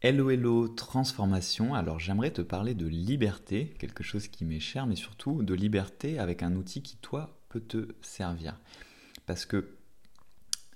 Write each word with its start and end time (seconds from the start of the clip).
Hello 0.00 0.30
hello 0.30 0.68
transformation, 0.68 1.74
alors 1.74 1.98
j'aimerais 1.98 2.30
te 2.30 2.40
parler 2.40 2.76
de 2.76 2.86
liberté, 2.86 3.74
quelque 3.80 4.04
chose 4.04 4.28
qui 4.28 4.44
m'est 4.44 4.60
cher, 4.60 4.86
mais 4.86 4.94
surtout 4.94 5.42
de 5.42 5.54
liberté 5.54 6.20
avec 6.20 6.44
un 6.44 6.54
outil 6.54 6.82
qui 6.82 6.96
toi 6.98 7.36
peut 7.48 7.60
te 7.60 7.88
servir. 8.00 8.60
Parce 9.26 9.44
que 9.44 9.74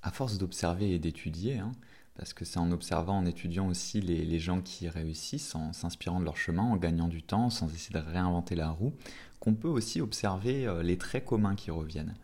à 0.02 0.10
force 0.10 0.38
d'observer 0.38 0.90
et 0.90 0.98
d'étudier, 0.98 1.58
hein, 1.58 1.70
parce 2.16 2.34
que 2.34 2.44
c'est 2.44 2.58
en 2.58 2.72
observant, 2.72 3.18
en 3.18 3.24
étudiant 3.24 3.68
aussi 3.68 4.00
les, 4.00 4.40
gens 4.40 4.60
qui 4.60 4.88
réussissent, 4.88 5.54
en 5.54 5.72
s'inspirant 5.72 6.18
de 6.18 6.24
leur 6.24 6.36
chemin, 6.36 6.64
en 6.64 6.76
gagnant 6.76 7.06
du 7.06 7.22
temps, 7.22 7.48
sans 7.48 7.72
essayer 7.72 7.96
de 7.96 8.04
réinventer 8.04 8.56
la 8.56 8.70
roue, 8.70 8.92
qu'on 9.38 9.54
peut 9.54 9.68
aussi 9.68 10.00
observer 10.00 10.66
euh, 10.66 10.82
les 10.82 10.98
traits 10.98 11.24
communs 11.24 11.54
qui 11.54 11.70
reviennent. 11.70 12.16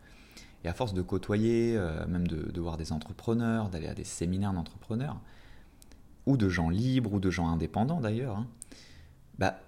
Et 0.65 0.67
à 0.67 0.73
force 0.73 0.93
de 0.93 1.01
côtoyer, 1.01 1.77
euh, 1.77 2.05
même 2.07 2.27
de 2.27 2.59
voir 2.59 2.75
des 2.75 2.91
entrepreneurs, 2.91 3.69
d'aller 3.69 3.87
à 3.87 3.93
des 3.93 4.03
séminaires 4.03 4.51
d'entrepreneurs, 4.51 5.21
ou 6.29 6.37
de 6.37 6.47
gens 6.47 6.69
libres, 6.69 7.13
ou 7.13 7.19
de 7.19 7.31
gens 7.31 7.49
indépendants 7.49 7.99
d'ailleurs, 7.99 8.37
hein, 8.37 8.47
bah, 9.39 9.59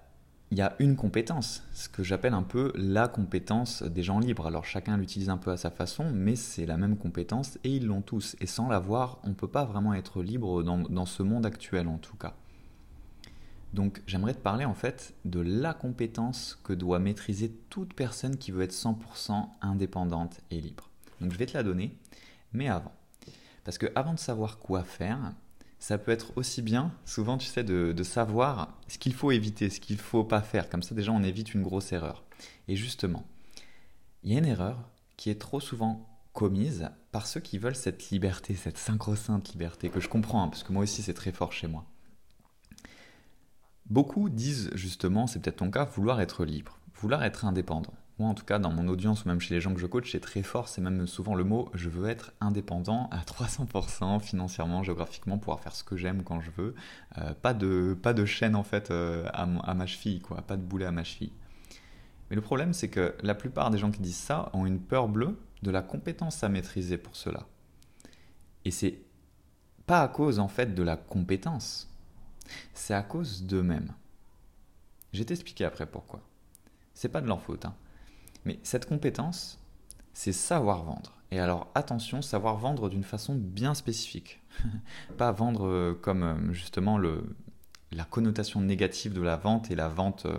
il 0.52 0.58
y 0.58 0.62
a 0.62 0.76
une 0.78 0.96
compétence, 0.96 1.64
ce 1.72 1.88
que 1.88 2.02
j'appelle 2.04 2.34
un 2.34 2.42
peu 2.42 2.72
la 2.76 3.08
compétence 3.08 3.82
des 3.82 4.02
gens 4.02 4.18
libres. 4.18 4.46
Alors 4.46 4.64
chacun 4.64 4.96
l'utilise 4.98 5.30
un 5.30 5.38
peu 5.38 5.50
à 5.50 5.56
sa 5.56 5.70
façon, 5.70 6.10
mais 6.12 6.36
c'est 6.36 6.66
la 6.66 6.76
même 6.76 6.98
compétence 6.98 7.58
et 7.64 7.70
ils 7.70 7.86
l'ont 7.86 8.02
tous. 8.02 8.36
Et 8.38 8.46
sans 8.46 8.68
l'avoir, 8.68 9.18
on 9.24 9.30
ne 9.30 9.34
peut 9.34 9.48
pas 9.48 9.64
vraiment 9.64 9.94
être 9.94 10.22
libre 10.22 10.62
dans, 10.62 10.78
dans 10.78 11.06
ce 11.06 11.22
monde 11.22 11.46
actuel 11.46 11.88
en 11.88 11.96
tout 11.96 12.16
cas. 12.16 12.34
Donc 13.72 14.02
j'aimerais 14.06 14.34
te 14.34 14.40
parler 14.40 14.66
en 14.66 14.74
fait 14.74 15.14
de 15.24 15.40
la 15.40 15.72
compétence 15.72 16.60
que 16.62 16.74
doit 16.74 16.98
maîtriser 16.98 17.50
toute 17.70 17.94
personne 17.94 18.36
qui 18.36 18.52
veut 18.52 18.62
être 18.62 18.74
100% 18.74 19.48
indépendante 19.62 20.40
et 20.50 20.60
libre. 20.60 20.90
Donc 21.22 21.32
je 21.32 21.38
vais 21.38 21.46
te 21.46 21.56
la 21.56 21.62
donner, 21.62 21.96
mais 22.52 22.68
avant. 22.68 22.92
Parce 23.64 23.78
que 23.78 23.86
avant 23.94 24.12
de 24.12 24.18
savoir 24.18 24.58
quoi 24.58 24.84
faire, 24.84 25.32
ça 25.82 25.98
peut 25.98 26.12
être 26.12 26.32
aussi 26.36 26.62
bien, 26.62 26.92
souvent 27.04 27.36
tu 27.38 27.48
sais, 27.48 27.64
de, 27.64 28.02
savoir 28.04 28.78
ce 28.86 28.98
qu'il 28.98 29.14
faut 29.14 29.32
éviter, 29.32 29.68
ce 29.68 29.80
qu'il 29.80 29.96
ne 29.96 30.00
faut 30.00 30.22
pas 30.22 30.40
faire. 30.40 30.70
Comme 30.70 30.84
ça 30.84 30.94
déjà 30.94 31.10
on 31.10 31.24
évite 31.24 31.54
une 31.54 31.64
grosse 31.64 31.90
erreur. 31.90 32.22
Et 32.68 32.76
justement, 32.76 33.26
il 34.22 34.32
y 34.32 34.36
a 34.36 34.38
une 34.38 34.46
erreur 34.46 34.88
qui 35.16 35.28
est 35.28 35.40
trop 35.40 35.58
souvent 35.58 36.08
commise 36.34 36.88
par 37.10 37.26
ceux 37.26 37.40
qui 37.40 37.58
veulent 37.58 37.74
cette 37.74 38.10
liberté, 38.10 38.54
cette 38.54 38.78
synchro-sainte 38.78 39.50
liberté, 39.50 39.88
que 39.88 39.98
je 39.98 40.08
comprends, 40.08 40.44
hein, 40.44 40.48
parce 40.48 40.62
que 40.62 40.72
moi 40.72 40.84
aussi 40.84 41.02
c'est 41.02 41.14
très 41.14 41.32
fort 41.32 41.52
chez 41.52 41.66
moi. 41.66 41.84
Beaucoup 43.86 44.30
disent 44.30 44.70
justement, 44.74 45.26
c'est 45.26 45.40
peut-être 45.40 45.56
ton 45.56 45.70
cas, 45.72 45.84
vouloir 45.84 46.20
être 46.20 46.44
libre, 46.44 46.78
vouloir 46.94 47.24
être 47.24 47.44
indépendant 47.44 47.94
moi 48.18 48.28
en 48.28 48.34
tout 48.34 48.44
cas 48.44 48.58
dans 48.58 48.70
mon 48.72 48.88
audience 48.88 49.24
ou 49.24 49.28
même 49.28 49.40
chez 49.40 49.54
les 49.54 49.60
gens 49.60 49.74
que 49.74 49.80
je 49.80 49.86
coach, 49.86 50.12
c'est 50.12 50.20
très 50.20 50.42
fort, 50.42 50.68
c'est 50.68 50.80
même 50.80 51.06
souvent 51.06 51.34
le 51.34 51.44
mot 51.44 51.70
je 51.74 51.88
veux 51.88 52.08
être 52.08 52.32
indépendant 52.40 53.08
à 53.10 53.18
300% 53.18 54.20
financièrement, 54.20 54.82
géographiquement, 54.82 55.38
pouvoir 55.38 55.60
faire 55.60 55.74
ce 55.74 55.84
que 55.84 55.96
j'aime 55.96 56.22
quand 56.22 56.40
je 56.40 56.50
veux. 56.50 56.74
Euh, 57.18 57.34
pas, 57.34 57.54
de, 57.54 57.96
pas 58.00 58.14
de 58.14 58.24
chaîne 58.24 58.54
en 58.54 58.62
fait 58.62 58.90
euh, 58.90 59.26
à, 59.32 59.42
à, 59.42 59.74
ma 59.74 59.86
cheville, 59.86 60.20
quoi, 60.20 60.42
pas 60.42 60.56
de 60.56 60.62
boulet 60.62 60.86
à 60.86 60.92
ma 60.92 61.04
cheville. 61.04 61.32
Mais 62.30 62.36
le 62.36 62.42
problème 62.42 62.72
c'est 62.72 62.88
que 62.88 63.14
la 63.22 63.34
plupart 63.34 63.70
des 63.70 63.78
gens 63.78 63.90
qui 63.90 64.00
disent 64.00 64.16
ça 64.16 64.50
ont 64.52 64.66
une 64.66 64.80
peur 64.80 65.08
bleue 65.08 65.38
de 65.62 65.70
la 65.70 65.82
compétence 65.82 66.42
à 66.44 66.48
maîtriser 66.48 66.98
pour 66.98 67.16
cela. 67.16 67.46
Et 68.64 68.70
c'est 68.70 68.98
pas 69.86 70.02
à 70.02 70.08
cause 70.08 70.38
en 70.38 70.48
fait 70.48 70.74
de 70.74 70.82
la 70.82 70.96
compétence, 70.96 71.90
c'est 72.74 72.94
à 72.94 73.02
cause 73.02 73.42
d'eux-mêmes. 73.44 73.92
Je 75.12 75.18
vais 75.18 75.24
t'expliquer 75.24 75.64
après 75.64 75.86
pourquoi. 75.86 76.20
C'est 76.94 77.08
pas 77.08 77.20
de 77.20 77.26
leur 77.26 77.42
faute. 77.42 77.64
Hein. 77.64 77.74
Mais 78.44 78.58
cette 78.62 78.86
compétence, 78.86 79.58
c'est 80.14 80.32
savoir 80.32 80.84
vendre. 80.84 81.22
Et 81.30 81.38
alors 81.38 81.68
attention, 81.74 82.20
savoir 82.20 82.56
vendre 82.56 82.90
d'une 82.90 83.04
façon 83.04 83.34
bien 83.34 83.74
spécifique. 83.74 84.42
Pas 85.16 85.32
vendre 85.32 85.66
euh, 85.66 85.98
comme 86.00 86.22
euh, 86.22 86.52
justement 86.52 86.98
le, 86.98 87.24
la 87.90 88.04
connotation 88.04 88.60
négative 88.60 89.14
de 89.14 89.22
la 89.22 89.36
vente 89.36 89.70
et 89.70 89.74
la 89.74 89.88
vente, 89.88 90.26
euh, 90.26 90.38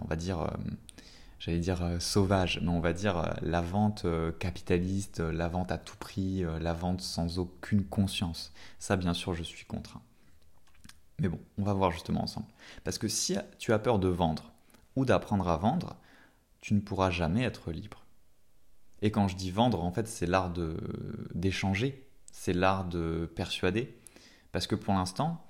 on 0.00 0.06
va 0.06 0.16
dire, 0.16 0.50
j'allais 1.38 1.58
dire 1.58 1.96
sauvage, 2.00 2.58
mais 2.62 2.70
on 2.70 2.80
va 2.80 2.92
dire 2.92 3.36
la 3.42 3.60
vente 3.60 4.06
capitaliste, 4.38 5.20
la 5.20 5.46
vente 5.46 5.70
à 5.70 5.78
tout 5.78 5.96
prix, 5.96 6.42
la 6.60 6.72
vente 6.72 7.02
sans 7.02 7.38
aucune 7.38 7.84
conscience. 7.84 8.52
Ça, 8.78 8.96
bien 8.96 9.12
sûr, 9.12 9.34
je 9.34 9.42
suis 9.42 9.66
contre. 9.66 9.98
Mais 11.18 11.28
bon, 11.28 11.38
on 11.58 11.64
va 11.64 11.74
voir 11.74 11.90
justement 11.90 12.22
ensemble. 12.22 12.46
Parce 12.82 12.96
que 12.96 13.08
si 13.08 13.36
tu 13.58 13.74
as 13.74 13.78
peur 13.78 13.98
de 13.98 14.08
vendre 14.08 14.52
ou 14.96 15.04
d'apprendre 15.04 15.48
à 15.48 15.58
vendre, 15.58 15.96
tu 16.64 16.72
ne 16.72 16.80
pourras 16.80 17.10
jamais 17.10 17.42
être 17.42 17.72
libre. 17.72 18.06
Et 19.02 19.10
quand 19.10 19.28
je 19.28 19.36
dis 19.36 19.50
vendre, 19.50 19.84
en 19.84 19.92
fait, 19.92 20.08
c'est 20.08 20.24
l'art 20.24 20.50
d'échanger, 21.34 22.08
c'est 22.32 22.54
l'art 22.54 22.86
de 22.86 23.30
persuader. 23.36 23.94
Parce 24.50 24.66
que 24.66 24.74
pour 24.74 24.94
l'instant, 24.94 25.44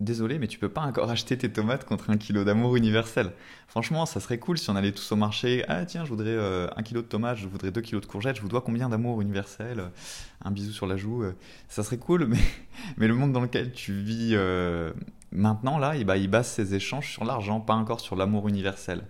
désolé, 0.00 0.38
mais 0.38 0.46
tu 0.46 0.58
peux 0.58 0.70
pas 0.70 0.80
encore 0.80 1.10
acheter 1.10 1.36
tes 1.36 1.52
tomates 1.52 1.84
contre 1.84 2.08
un 2.08 2.16
kilo 2.16 2.42
d'amour 2.42 2.76
universel. 2.76 3.34
Franchement, 3.68 4.06
ça 4.06 4.18
serait 4.18 4.38
cool 4.38 4.56
si 4.56 4.70
on 4.70 4.76
allait 4.76 4.92
tous 4.92 5.12
au 5.12 5.16
marché. 5.16 5.62
Ah 5.68 5.84
tiens, 5.84 6.06
je 6.06 6.08
voudrais 6.08 6.30
euh, 6.30 6.68
un 6.74 6.82
kilo 6.82 7.02
de 7.02 7.06
tomates, 7.06 7.36
je 7.36 7.46
voudrais 7.46 7.70
deux 7.70 7.82
kilos 7.82 8.00
de 8.00 8.06
courgettes, 8.06 8.36
je 8.36 8.40
vous 8.40 8.48
dois 8.48 8.62
combien 8.62 8.88
d'amour 8.88 9.20
universel 9.20 9.90
Un 10.42 10.52
bisou 10.52 10.72
sur 10.72 10.86
la 10.86 10.96
joue. 10.96 11.22
Euh. 11.22 11.36
ça 11.68 11.82
serait 11.82 11.98
cool, 11.98 12.28
mais, 12.96 13.08
le 13.08 13.14
monde 13.14 13.32
dans 13.32 13.42
lequel 13.42 13.72
tu 13.72 13.92
vis 13.92 14.30
euh, 14.32 14.90
maintenant, 15.32 15.78
là, 15.78 15.96
eh 15.96 16.04
ben, 16.04 16.16
il 16.16 16.28
base 16.28 16.48
ses 16.48 16.74
échanges 16.74 17.12
sur 17.12 17.26
l'argent, 17.26 17.60
pas 17.60 17.74
encore 17.74 18.00
sur 18.00 18.16
l'amour 18.16 18.48
universel. 18.48 19.04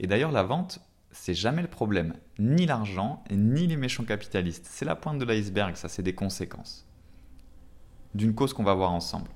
Et 0.00 0.06
d'ailleurs, 0.06 0.32
la 0.32 0.42
vente, 0.42 0.80
c'est 1.12 1.34
jamais 1.34 1.62
le 1.62 1.68
problème. 1.68 2.14
Ni 2.38 2.64
l'argent, 2.64 3.22
ni 3.30 3.66
les 3.66 3.76
méchants 3.76 4.04
capitalistes. 4.04 4.66
C'est 4.68 4.86
la 4.86 4.96
pointe 4.96 5.18
de 5.18 5.24
l'iceberg, 5.26 5.76
ça, 5.76 5.88
c'est 5.88 6.02
des 6.02 6.14
conséquences. 6.14 6.88
D'une 8.14 8.34
cause 8.34 8.54
qu'on 8.54 8.64
va 8.64 8.74
voir 8.74 8.92
ensemble. 8.92 9.28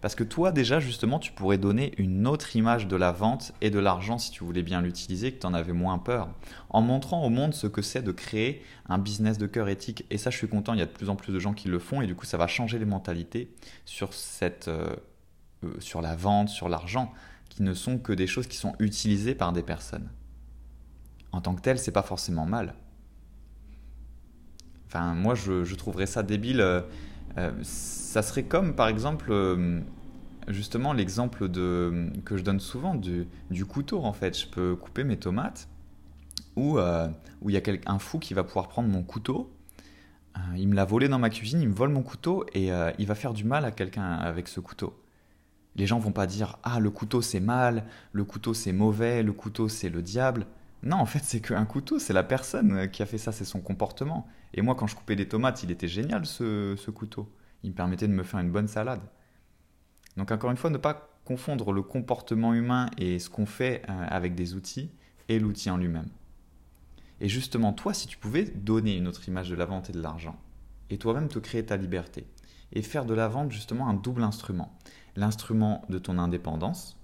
Parce 0.00 0.14
que 0.14 0.22
toi, 0.22 0.52
déjà, 0.52 0.78
justement, 0.78 1.18
tu 1.18 1.32
pourrais 1.32 1.58
donner 1.58 1.92
une 1.96 2.26
autre 2.28 2.54
image 2.54 2.86
de 2.86 2.94
la 2.94 3.10
vente 3.10 3.52
et 3.62 3.70
de 3.70 3.78
l'argent 3.80 4.16
si 4.18 4.30
tu 4.30 4.44
voulais 4.44 4.62
bien 4.62 4.80
l'utiliser, 4.80 5.32
que 5.32 5.40
tu 5.40 5.46
en 5.46 5.54
avais 5.54 5.72
moins 5.72 5.98
peur, 5.98 6.28
en 6.70 6.80
montrant 6.80 7.24
au 7.24 7.30
monde 7.30 7.52
ce 7.52 7.66
que 7.66 7.82
c'est 7.82 8.02
de 8.02 8.12
créer 8.12 8.62
un 8.88 8.98
business 8.98 9.38
de 9.38 9.46
cœur 9.46 9.68
éthique. 9.68 10.04
Et 10.10 10.18
ça, 10.18 10.30
je 10.30 10.36
suis 10.36 10.48
content, 10.48 10.74
il 10.74 10.78
y 10.78 10.82
a 10.82 10.86
de 10.86 10.92
plus 10.92 11.10
en 11.10 11.16
plus 11.16 11.32
de 11.32 11.38
gens 11.40 11.54
qui 11.54 11.68
le 11.68 11.80
font, 11.80 12.00
et 12.00 12.06
du 12.06 12.14
coup, 12.14 12.26
ça 12.26 12.36
va 12.36 12.46
changer 12.46 12.78
les 12.78 12.84
mentalités 12.84 13.50
sur, 13.86 14.12
cette, 14.12 14.68
euh, 14.68 14.94
euh, 15.64 15.74
sur 15.80 16.00
la 16.00 16.14
vente, 16.14 16.48
sur 16.48 16.68
l'argent 16.68 17.10
qui 17.48 17.62
ne 17.62 17.74
sont 17.74 17.98
que 17.98 18.12
des 18.12 18.26
choses 18.26 18.46
qui 18.46 18.56
sont 18.56 18.74
utilisées 18.78 19.34
par 19.34 19.52
des 19.52 19.62
personnes. 19.62 20.08
En 21.32 21.40
tant 21.40 21.54
que 21.54 21.60
tel, 21.60 21.78
c'est 21.78 21.92
pas 21.92 22.02
forcément 22.02 22.46
mal. 22.46 22.74
Enfin, 24.86 25.14
moi, 25.14 25.34
je, 25.34 25.74
trouverais 25.74 26.06
ça 26.06 26.22
débile. 26.22 26.60
Euh, 26.60 26.80
euh, 27.38 27.50
ça 27.62 28.22
serait 28.22 28.44
comme, 28.44 28.76
par 28.76 28.86
exemple, 28.86 29.26
euh, 29.30 29.80
justement, 30.46 30.92
l'exemple 30.92 31.48
que 31.48 32.36
je 32.36 32.42
donne 32.42 32.60
souvent 32.60 32.94
du, 32.94 33.26
couteau, 33.66 34.04
en 34.04 34.12
fait. 34.12 34.38
Je 34.38 34.46
peux 34.46 34.76
couper 34.76 35.02
mes 35.02 35.16
tomates, 35.16 35.68
ou 36.54 36.78
il 36.78 37.50
y 37.50 37.56
a 37.56 37.62
un 37.86 37.98
fou 37.98 38.20
qui 38.20 38.34
va 38.34 38.44
pouvoir 38.44 38.68
prendre 38.68 38.88
mon 38.88 39.02
couteau, 39.02 39.52
il 40.56 40.68
me 40.68 40.74
l'a 40.76 40.84
volé 40.84 41.08
dans 41.08 41.18
ma 41.18 41.30
cuisine, 41.30 41.60
il 41.60 41.68
me 41.68 41.74
vole 41.74 41.90
mon 41.90 42.02
couteau, 42.02 42.46
et 42.54 42.70
il 42.98 43.06
va 43.06 43.16
faire 43.16 43.32
du 43.32 43.42
mal 43.42 43.64
à 43.64 43.72
quelqu'un 43.72 44.12
avec 44.12 44.46
ce 44.46 44.60
couteau. 44.60 44.94
Les 45.76 45.86
gens 45.86 45.98
vont 45.98 46.12
pas 46.12 46.26
dire 46.26 46.58
ah 46.62 46.80
le 46.80 46.90
couteau 46.90 47.22
c'est 47.22 47.40
mal, 47.40 47.84
le 48.12 48.24
couteau 48.24 48.54
c'est 48.54 48.72
mauvais, 48.72 49.22
le 49.22 49.32
couteau 49.32 49.68
c'est 49.68 49.88
le 49.88 50.02
diable. 50.02 50.46
Non, 50.84 50.98
en 50.98 51.06
fait, 51.06 51.20
c'est 51.24 51.40
qu'un 51.40 51.64
couteau, 51.64 51.98
c'est 51.98 52.12
la 52.12 52.22
personne 52.22 52.90
qui 52.90 53.02
a 53.02 53.06
fait 53.06 53.16
ça, 53.16 53.32
c'est 53.32 53.46
son 53.46 53.60
comportement. 53.60 54.28
Et 54.52 54.60
moi, 54.60 54.74
quand 54.74 54.86
je 54.86 54.94
coupais 54.94 55.16
des 55.16 55.26
tomates, 55.26 55.62
il 55.62 55.70
était 55.70 55.88
génial 55.88 56.26
ce, 56.26 56.76
ce 56.76 56.90
couteau. 56.90 57.32
Il 57.62 57.70
me 57.70 57.74
permettait 57.74 58.06
de 58.06 58.12
me 58.12 58.22
faire 58.22 58.40
une 58.40 58.50
bonne 58.50 58.68
salade. 58.68 59.00
Donc, 60.18 60.30
encore 60.30 60.50
une 60.50 60.58
fois, 60.58 60.68
ne 60.68 60.76
pas 60.76 61.08
confondre 61.24 61.72
le 61.72 61.80
comportement 61.80 62.52
humain 62.52 62.90
et 62.98 63.18
ce 63.18 63.30
qu'on 63.30 63.46
fait 63.46 63.82
euh, 63.88 64.06
avec 64.08 64.34
des 64.34 64.52
outils 64.52 64.90
et 65.30 65.38
l'outil 65.38 65.70
en 65.70 65.78
lui-même. 65.78 66.10
Et 67.20 67.30
justement, 67.30 67.72
toi, 67.72 67.94
si 67.94 68.06
tu 68.06 68.18
pouvais 68.18 68.44
donner 68.44 68.96
une 68.96 69.08
autre 69.08 69.26
image 69.26 69.48
de 69.48 69.54
la 69.54 69.64
vente 69.64 69.88
et 69.88 69.92
de 69.94 70.02
l'argent, 70.02 70.36
et 70.90 70.98
toi-même 70.98 71.28
te 71.28 71.38
créer 71.38 71.64
ta 71.64 71.78
liberté, 71.78 72.26
et 72.74 72.82
faire 72.82 73.04
de 73.04 73.14
la 73.14 73.28
vente 73.28 73.50
justement 73.50 73.88
un 73.88 73.94
double 73.94 74.22
instrument. 74.22 74.72
L'instrument 75.16 75.82
de 75.88 75.98
ton 75.98 76.18
indépendance, 76.18 76.96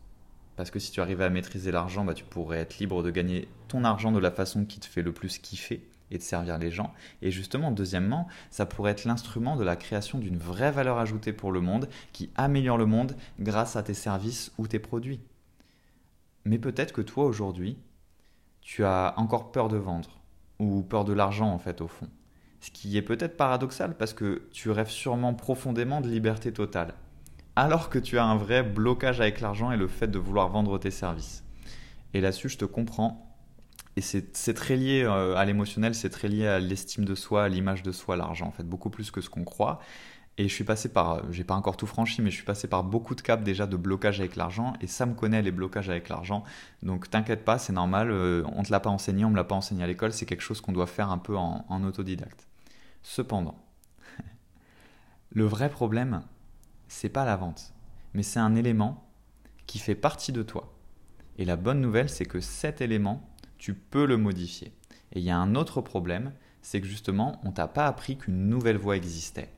parce 0.57 0.71
que 0.71 0.79
si 0.79 0.91
tu 0.91 1.01
arrivais 1.01 1.25
à 1.25 1.31
maîtriser 1.31 1.71
l'argent, 1.73 2.05
bah, 2.05 2.15
tu 2.15 2.25
pourrais 2.25 2.59
être 2.59 2.79
libre 2.79 3.03
de 3.03 3.11
gagner 3.11 3.49
ton 3.69 3.85
argent 3.85 4.13
de 4.13 4.19
la 4.19 4.31
façon 4.31 4.65
qui 4.65 4.81
te 4.81 4.87
fait 4.87 5.03
le 5.03 5.13
plus 5.13 5.39
kiffer 5.39 5.89
et 6.11 6.19
de 6.19 6.23
servir 6.23 6.59
les 6.59 6.71
gens. 6.71 6.93
Et 7.23 7.31
justement, 7.31 7.71
deuxièmement, 7.71 8.27
ça 8.51 8.67
pourrait 8.67 8.93
être 8.93 9.05
l'instrument 9.05 9.57
de 9.57 9.65
la 9.65 9.77
création 9.77 10.19
d'une 10.19 10.37
vraie 10.37 10.73
valeur 10.73 10.99
ajoutée 10.99 11.33
pour 11.33 11.53
le 11.53 11.61
monde 11.61 11.89
qui 12.13 12.31
améliore 12.35 12.79
le 12.79 12.87
monde 12.87 13.17
grâce 13.39 13.77
à 13.77 13.83
tes 13.83 13.95
services 13.95 14.53
ou 14.59 14.67
tes 14.67 14.81
produits. 14.81 15.21
Mais 16.45 16.59
peut-être 16.59 16.93
que 16.93 17.01
toi 17.01 17.25
aujourd'hui, 17.25 17.79
tu 18.61 18.85
as 18.85 19.15
encore 19.17 19.53
peur 19.53 19.69
de 19.69 19.77
vendre 19.77 20.21
ou 20.59 20.83
peur 20.83 21.05
de 21.05 21.13
l'argent 21.13 21.51
en 21.51 21.59
fait 21.59 21.81
au 21.81 21.89
fond. 21.89 22.09
Ce 22.61 22.71
qui 22.71 22.97
est 22.97 23.03
peut-être 23.03 23.37
paradoxal 23.37 23.97
parce 23.97 24.13
que 24.13 24.43
tu 24.53 24.71
rêves 24.71 24.91
sûrement 24.91 25.35
profondément 25.35 26.01
de 26.01 26.09
liberté 26.09 26.53
totale, 26.53 26.95
alors 27.57 27.89
que 27.89 27.99
tu 27.99 28.19
as 28.19 28.25
un 28.25 28.37
vrai 28.37 28.63
blocage 28.63 29.21
avec 29.21 29.41
l'argent 29.41 29.73
et 29.73 29.77
le 29.77 29.89
fait 29.89 30.09
de 30.09 30.19
vouloir 30.19 30.49
vendre 30.49 30.79
tes 30.79 30.91
services. 30.91 31.43
Et 32.15 32.21
là-dessus, 32.21 32.49
je 32.49 32.59
te 32.59 32.65
comprends. 32.65 33.27
Et 33.97 34.03
c'est 34.03 34.55
très 34.55 34.77
lié 34.77 35.03
euh, 35.05 35.37
à 35.37 35.45
l'émotionnel, 35.45 35.95
c'est 35.95 36.11
très 36.11 36.29
lié 36.29 36.47
à 36.47 36.61
l'estime 36.61 37.05
de 37.05 37.15
soi, 37.15 37.45
à 37.45 37.49
l'image 37.49 37.83
de 37.83 37.93
soi, 37.93 38.17
l'argent, 38.17 38.47
en 38.47 38.53
fait, 38.53 38.63
beaucoup 38.63 38.89
plus 38.89 39.11
que 39.11 39.21
ce 39.21 39.29
qu'on 39.29 39.45
croit. 39.45 39.81
Et 40.39 40.49
je 40.49 40.55
suis 40.55 40.65
passé 40.65 40.89
par, 40.89 41.31
j'ai 41.33 41.45
pas 41.45 41.55
encore 41.55 41.77
tout 41.77 41.87
franchi, 41.87 42.23
mais 42.23 42.31
je 42.31 42.37
suis 42.37 42.45
passé 42.45 42.69
par 42.69 42.85
beaucoup 42.85 43.15
de 43.15 43.21
caps 43.21 43.43
déjà 43.43 43.67
de 43.67 43.77
blocage 43.77 44.21
avec 44.21 44.37
l'argent. 44.37 44.75
Et 44.81 44.87
ça 44.87 45.05
me 45.07 45.15
connaît 45.15 45.43
les 45.43 45.51
blocages 45.51 45.91
avec 45.91 46.09
l'argent. 46.09 46.45
Donc 46.83 47.11
t'inquiète 47.11 47.45
pas, 47.45 47.59
c'est 47.59 47.73
normal. 47.73 48.11
Euh, 48.11 48.43
on 48.55 48.63
te 48.63 48.71
l'a 48.71 48.81
pas 48.81 48.91
enseigné, 48.91 49.25
on 49.25 49.31
me 49.31 49.37
l'a 49.37 49.45
pas 49.45 49.57
enseigné 49.57 49.83
à 49.85 49.87
l'école. 49.87 50.13
C'est 50.13 50.25
quelque 50.25 50.43
chose 50.43 50.61
qu'on 50.61 50.73
doit 50.73 50.87
faire 50.87 51.11
un 51.11 51.19
peu 51.19 51.37
en 51.37 51.85
autodidacte. 51.85 52.50
Cependant, 53.03 53.59
le 55.31 55.45
vrai 55.45 55.69
problème, 55.71 56.23
c'est 56.89 57.09
pas 57.09 57.25
la 57.25 57.37
vente, 57.37 57.73
mais 58.15 58.23
c'est 58.23 58.41
un 58.41 58.55
élément 58.55 59.07
qui 59.67 59.79
fait 59.79 59.95
partie 59.95 60.33
de 60.33 60.43
toi. 60.43 60.75
Et 61.39 61.45
la 61.45 61.57
bonne 61.57 61.81
nouvelle, 61.81 62.11
c'est 62.11 62.25
que 62.25 62.41
cet 62.41 62.81
élément, 62.81 63.29
tu 63.59 63.75
peux 63.75 64.05
le 64.05 64.17
modifier. 64.17 64.73
Et 65.13 65.21
il 65.21 65.25
y 65.25 65.31
a 65.31 65.39
un 65.39 65.55
autre 65.55 65.81
problème, 65.81 66.33
c'est 66.63 66.81
que 66.81 66.87
justement, 66.87 67.41
on 67.45 67.53
t'a 67.53 67.69
pas 67.69 67.87
appris 67.87 68.19
qu'une 68.19 68.49
nouvelle 68.49 68.77
voie 68.77 68.97
existait 68.97 69.51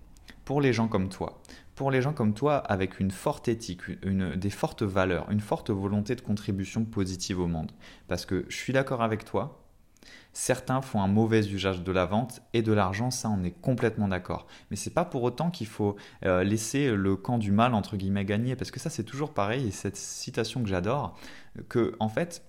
pour 0.44 0.60
les 0.60 0.72
gens 0.72 0.88
comme 0.88 1.08
toi, 1.08 1.40
pour 1.74 1.90
les 1.90 2.02
gens 2.02 2.12
comme 2.12 2.34
toi 2.34 2.56
avec 2.56 3.00
une 3.00 3.10
forte 3.10 3.48
éthique, 3.48 3.82
des 4.04 4.50
fortes 4.50 4.82
valeurs, 4.82 5.30
une 5.30 5.40
forte 5.40 5.70
volonté 5.70 6.14
de 6.14 6.20
contribution 6.20 6.84
positive 6.84 7.40
au 7.40 7.46
monde. 7.46 7.72
Parce 8.08 8.26
que 8.26 8.44
je 8.48 8.56
suis 8.56 8.72
d'accord 8.72 9.02
avec 9.02 9.24
toi, 9.24 9.61
certains 10.32 10.80
font 10.80 11.02
un 11.02 11.08
mauvais 11.08 11.46
usage 11.46 11.82
de 11.82 11.92
la 11.92 12.06
vente 12.06 12.42
et 12.52 12.62
de 12.62 12.72
l'argent, 12.72 13.10
ça 13.10 13.28
on 13.28 13.42
est 13.44 13.50
complètement 13.50 14.08
d'accord. 14.08 14.46
Mais 14.70 14.76
c'est 14.76 14.90
pas 14.90 15.04
pour 15.04 15.22
autant 15.22 15.50
qu'il 15.50 15.66
faut 15.66 15.96
euh, 16.24 16.42
laisser 16.42 16.94
le 16.94 17.16
camp 17.16 17.38
du 17.38 17.52
mal 17.52 17.74
entre 17.74 17.96
guillemets 17.96 18.24
gagner, 18.24 18.56
parce 18.56 18.70
que 18.70 18.80
ça 18.80 18.90
c'est 18.90 19.04
toujours 19.04 19.34
pareil, 19.34 19.68
et 19.68 19.70
cette 19.70 19.96
citation 19.96 20.62
que 20.62 20.68
j'adore, 20.68 21.18
que 21.68 21.94
en 22.00 22.08
fait 22.08 22.42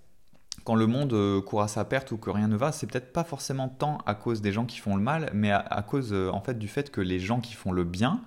quand 0.63 0.75
le 0.75 0.87
monde 0.87 1.13
euh, 1.13 1.41
court 1.41 1.61
à 1.61 1.67
sa 1.67 1.83
perte 1.83 2.11
ou 2.11 2.17
que 2.17 2.29
rien 2.29 2.47
ne 2.47 2.55
va, 2.55 2.71
c'est 2.71 2.87
peut-être 2.87 3.11
pas 3.11 3.23
forcément 3.23 3.67
tant 3.67 3.97
à 4.05 4.15
cause 4.15 4.41
des 4.41 4.53
gens 4.53 4.65
qui 4.65 4.79
font 4.79 4.95
le 4.95 5.01
mal, 5.01 5.29
mais 5.33 5.51
à, 5.51 5.83
cause 5.85 6.13
euh, 6.13 6.29
en 6.31 6.41
fait 6.41 6.57
du 6.57 6.67
fait 6.67 6.89
que 6.89 7.01
les 7.01 7.19
gens 7.19 7.41
qui 7.41 7.53
font 7.53 7.71
le 7.71 7.83
bien, 7.83 8.21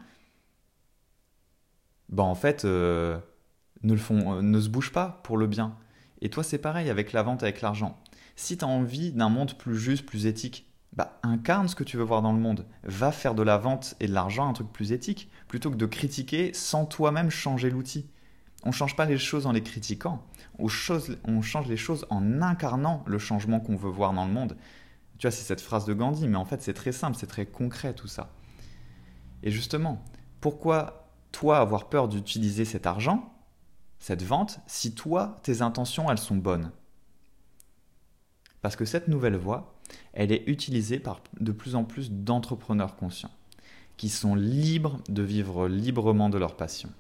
ben 2.09 2.25
en 2.25 2.35
fait, 2.35 2.64
ne, 2.64 3.19
le 3.82 3.97
font, 3.97 4.41
ne 4.43 4.61
se 4.61 4.69
bougent 4.69 4.93
pas 4.93 5.20
pour 5.25 5.38
le 5.38 5.47
bien. 5.47 5.76
Et 6.20 6.31
toi, 6.31 6.44
c'est 6.44 6.59
pareil 6.59 6.88
avec 6.88 7.12
la 7.12 7.23
vente, 7.23 7.43
avec 7.43 7.62
l'argent. 7.62 7.99
Si 8.37 8.59
tu 8.59 8.65
as 8.65 8.69
envie 8.69 9.12
d'un 9.12 9.31
monde 9.31 9.55
plus 9.55 9.79
juste, 9.79 10.06
plus 10.06 10.27
éthique, 10.27 10.71
bah, 10.93 11.19
incarne 11.23 11.69
ce 11.69 11.75
que 11.75 11.85
tu 11.85 11.97
veux 11.97 12.05
voir 12.05 12.23
dans 12.23 12.33
le 12.33 12.38
monde. 12.38 12.67
Va 12.85 13.12
faire 13.12 13.35
de 13.35 13.43
la 13.43 13.59
vente 13.59 13.97
et 14.00 14.06
de 14.06 14.12
l'argent 14.12 14.49
un 14.49 14.53
truc 14.53 14.73
plus 14.73 14.93
éthique, 14.93 15.31
plutôt 15.49 15.71
que 15.71 15.77
de 15.77 15.87
critiquer 15.87 16.53
sans 16.55 16.87
toi-même 16.87 17.31
changer 17.31 17.71
l'outil. 17.71 18.09
On 18.65 18.69
ne 18.69 18.75
change 18.75 18.97
pas 18.97 19.05
les 19.05 19.19
choses 19.19 19.47
en 19.47 19.53
les 19.53 19.62
critiquant, 19.62 20.27
on, 20.59 20.69
change 20.69 21.69
les 21.69 21.77
choses 21.77 22.06
en 22.11 22.43
incarnant 22.43 23.05
le 23.06 23.19
changement 23.19 23.61
qu'on 23.61 23.77
veut 23.77 23.91
voir 23.91 24.12
dans 24.12 24.27
le 24.27 24.33
monde. 24.33 24.56
Tu 25.19 25.27
vois, 25.27 25.31
c'est 25.31 25.44
cette 25.44 25.61
phrase 25.61 25.85
de 25.85 25.94
Gandhi, 25.94 26.27
mais 26.27 26.37
en 26.37 26.44
fait 26.44 26.62
c'est 26.62 26.75
très 26.75 26.93
simple, 26.93 27.17
c'est 27.17 27.27
très 27.27 27.47
concret 27.47 27.94
tout 27.94 28.09
ça. 28.09 28.33
Et 29.43 29.50
justement, 29.50 30.03
pourquoi 30.41 31.11
toi 31.31 31.59
avoir 31.59 31.88
peur 31.88 32.09
d'utiliser 32.09 32.65
cet 32.65 32.87
argent, 32.87 33.33
cette 33.99 34.23
vente, 34.23 34.61
si 34.67 34.94
toi, 34.94 35.37
tes 35.43 35.62
intentions, 35.62 36.11
elles 36.11 36.19
sont 36.19 36.37
bonnes? 36.37 36.73
Parce 38.62 38.76
que 38.76 38.85
cette 38.85 39.08
nouvelle 39.08 39.37
voie, 39.37 39.75
elle 40.12 40.32
est 40.32 40.44
utilisée 40.47 40.99
par 40.99 41.20
de 41.41 41.53
plus 41.53 41.75
en 41.75 41.85
plus 41.85 42.11
d'entrepreneurs 42.11 42.97
conscients, 42.97 43.31
qui 43.97 44.08
sont 44.08 44.35
libres 44.35 44.99
de 45.08 45.23
vivre 45.23 45.69
librement 45.69 46.29
de 46.29 46.38
leur 46.38 46.56
passion 46.56 46.91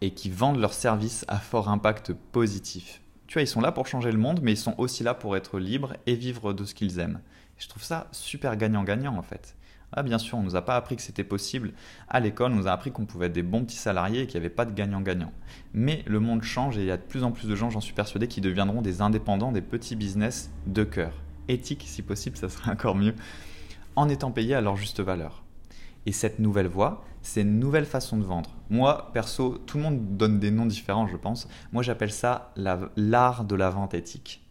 et 0.00 0.10
qui 0.10 0.30
vendent 0.30 0.58
leurs 0.58 0.74
services 0.74 1.24
à 1.28 1.38
fort 1.38 1.68
impact 1.68 2.12
positif. 2.32 3.00
Tu 3.28 3.34
vois, 3.34 3.42
ils 3.42 3.48
sont 3.48 3.60
là 3.60 3.72
pour 3.72 3.86
changer 3.86 4.10
le 4.10 4.18
monde, 4.18 4.40
mais 4.42 4.52
ils 4.52 4.58
sont 4.58 4.74
aussi 4.76 5.04
là 5.04 5.14
pour 5.14 5.36
être 5.36 5.58
libres 5.58 5.94
et 6.06 6.16
vivre 6.16 6.52
de 6.52 6.64
ce 6.64 6.74
qu'ils 6.74 6.98
aiment. 6.98 7.20
je 7.56 7.68
trouve 7.68 7.84
ça 7.84 8.08
super 8.10 8.56
gagnant-gagnant 8.56 9.16
en 9.16 9.22
fait. 9.22 9.56
Ah, 9.94 10.02
bien 10.02 10.18
sûr, 10.18 10.38
on 10.38 10.40
ne 10.40 10.46
nous 10.46 10.56
a 10.56 10.62
pas 10.62 10.76
appris 10.76 10.96
que 10.96 11.02
c'était 11.02 11.24
possible. 11.24 11.72
À 12.08 12.18
l'école, 12.20 12.52
on 12.52 12.56
nous 12.56 12.66
a 12.66 12.72
appris 12.72 12.92
qu'on 12.92 13.04
pouvait 13.04 13.26
être 13.26 13.32
des 13.32 13.42
bons 13.42 13.64
petits 13.64 13.76
salariés 13.76 14.22
et 14.22 14.26
qu'il 14.26 14.40
n'y 14.40 14.46
avait 14.46 14.54
pas 14.54 14.64
de 14.64 14.72
gagnant-gagnant. 14.72 15.32
Mais 15.74 16.02
le 16.06 16.18
monde 16.18 16.42
change 16.42 16.78
et 16.78 16.80
il 16.80 16.86
y 16.86 16.90
a 16.90 16.96
de 16.96 17.02
plus 17.02 17.24
en 17.24 17.30
plus 17.30 17.46
de 17.46 17.54
gens, 17.54 17.68
j'en 17.68 17.80
suis 17.80 17.92
persuadé, 17.92 18.26
qui 18.26 18.40
deviendront 18.40 18.80
des 18.80 19.02
indépendants, 19.02 19.52
des 19.52 19.60
petits 19.60 19.96
business 19.96 20.50
de 20.66 20.84
cœur. 20.84 21.12
Éthique, 21.48 21.84
si 21.86 22.00
possible, 22.02 22.36
ça 22.38 22.48
serait 22.48 22.70
encore 22.70 22.94
mieux, 22.94 23.14
en 23.96 24.08
étant 24.08 24.30
payés 24.30 24.54
à 24.54 24.62
leur 24.62 24.76
juste 24.76 25.00
valeur. 25.00 25.42
Et 26.06 26.12
cette 26.12 26.38
nouvelle 26.38 26.68
voie, 26.68 27.04
c'est 27.20 27.42
une 27.42 27.58
nouvelle 27.58 27.84
façon 27.84 28.16
de 28.16 28.24
vendre. 28.24 28.50
Moi, 28.70 29.10
perso, 29.12 29.58
tout 29.66 29.76
le 29.76 29.84
monde 29.84 30.16
donne 30.16 30.40
des 30.40 30.50
noms 30.50 30.66
différents, 30.66 31.06
je 31.06 31.16
pense. 31.16 31.48
Moi, 31.72 31.82
j'appelle 31.82 32.12
ça 32.12 32.52
l'art 32.96 33.44
de 33.44 33.54
la 33.54 33.70
vente 33.70 33.94
éthique. 33.94 34.41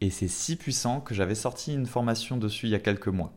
Et 0.00 0.10
c'est 0.10 0.28
si 0.28 0.56
puissant 0.56 1.00
que 1.00 1.14
j'avais 1.14 1.34
sorti 1.34 1.74
une 1.74 1.86
formation 1.86 2.36
dessus 2.36 2.66
il 2.66 2.70
y 2.70 2.74
a 2.74 2.80
quelques 2.80 3.08
mois. 3.08 3.32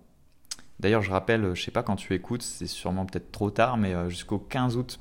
D'ailleurs, 0.79 1.01
je 1.01 1.11
rappelle, 1.11 1.53
je 1.55 1.61
sais 1.61 1.71
pas 1.71 1.83
quand 1.83 1.97
tu 1.97 2.13
écoutes, 2.13 2.41
c'est 2.41 2.67
sûrement 2.67 3.05
peut-être 3.05 3.31
trop 3.31 3.51
tard, 3.51 3.77
mais 3.77 3.93
euh, 3.93 4.09
jusqu'au 4.09 4.39
15 4.39 4.77
août 4.77 4.99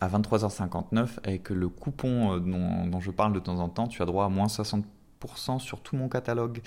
à 0.00 0.08
23h59, 0.08 1.18
avec 1.24 1.50
le 1.50 1.68
coupon 1.68 2.34
euh, 2.34 2.40
dont, 2.40 3.00
je 3.00 3.10
parle 3.10 3.32
de 3.32 3.40
temps 3.40 3.58
en 3.58 3.68
temps, 3.68 3.88
tu 3.88 4.02
as 4.02 4.06
droit 4.06 4.24
à 4.24 4.28
moins 4.28 4.46
60% 4.46 4.84
sur 5.58 5.80
tout 5.80 5.96
mon 5.96 6.08
catalogue. 6.08 6.60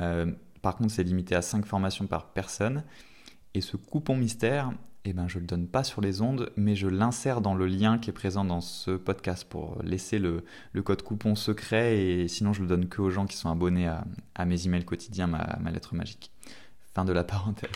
Euh, 0.00 0.32
par 0.62 0.76
contre, 0.76 0.92
c'est 0.92 1.02
limité 1.02 1.34
à 1.34 1.42
5 1.42 1.66
formations 1.66 2.06
par 2.06 2.26
personne. 2.26 2.84
Et 3.54 3.60
ce 3.60 3.76
coupon 3.76 4.16
mystère, 4.16 4.72
eh 5.06 5.12
ben, 5.12 5.28
je 5.28 5.36
ne 5.36 5.42
le 5.42 5.46
donne 5.46 5.68
pas 5.68 5.84
sur 5.84 6.00
les 6.00 6.22
ondes, 6.22 6.50
mais 6.56 6.76
je 6.76 6.88
l'insère 6.88 7.42
dans 7.42 7.54
le 7.54 7.66
lien 7.66 7.98
qui 7.98 8.08
est 8.08 8.14
présent 8.14 8.44
dans 8.44 8.62
ce 8.62 8.92
podcast 8.92 9.46
pour 9.46 9.82
laisser 9.82 10.18
le, 10.18 10.44
code 10.82 11.02
coupon 11.02 11.34
secret. 11.34 11.98
Et 11.98 12.28
sinon, 12.28 12.54
je 12.54 12.62
le 12.62 12.68
donne 12.68 12.88
que 12.88 13.02
aux 13.02 13.10
gens 13.10 13.26
qui 13.26 13.36
sont 13.36 13.50
abonnés 13.50 13.86
à, 13.86 14.44
mes 14.46 14.66
emails 14.66 14.84
quotidiens, 14.84 15.26
ma, 15.26 15.58
ma 15.60 15.70
lettre 15.70 15.94
magique. 15.94 16.30
Fin 16.94 17.04
de 17.04 17.12
la 17.12 17.22
parenthèse. 17.24 17.70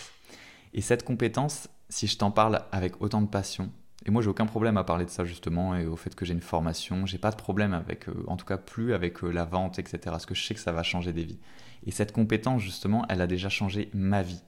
Et 0.73 0.81
cette 0.81 1.05
compétence, 1.05 1.69
si 1.91 2.07
je 2.07 2.17
t'en 2.17 2.31
parle 2.31 2.63
avec 2.73 3.01
autant 3.03 3.21
de 3.21 3.29
passion, 3.29 3.71
et 4.07 4.11
moi, 4.11 4.23
j'ai 4.23 4.29
aucun 4.29 4.47
problème 4.47 4.77
à 4.77 4.85
parler 4.85 5.05
de 5.05 5.11
ça 5.11 5.25
justement 5.25 5.75
et 5.75 5.87
au 5.87 5.97
fait 5.97 6.15
que 6.15 6.25
j'ai 6.25 6.33
une 6.33 6.41
formation. 6.41 7.05
J'ai 7.05 7.19
pas 7.19 7.31
de 7.31 7.37
problème 7.37 7.73
avec, 7.73 8.09
euh, 8.09 8.25
en 8.29 8.37
tout 8.37 8.47
cas 8.47 8.57
plus 8.57 8.95
avec 8.95 9.23
euh, 9.25 9.31
la 9.31 9.45
vente, 9.45 9.79
etc. 9.79 9.99
Parce 10.05 10.27
que 10.27 10.35
je 10.35 10.45
sais 10.45 10.55
que 10.55 10.61
ça 10.61 10.73
va 10.73 10.83
changer 10.83 11.13
des 11.13 11.25
vies. 11.25 11.39
Et 11.85 11.91
cette 11.91 12.13
compétence, 12.13 12.63
justement, 12.63 13.05
elle 13.09 13.21
a 13.21 13.27
déjà 13.27 13.49
changé 13.49 13.91
ma 13.93 14.23
vie. 14.23 14.43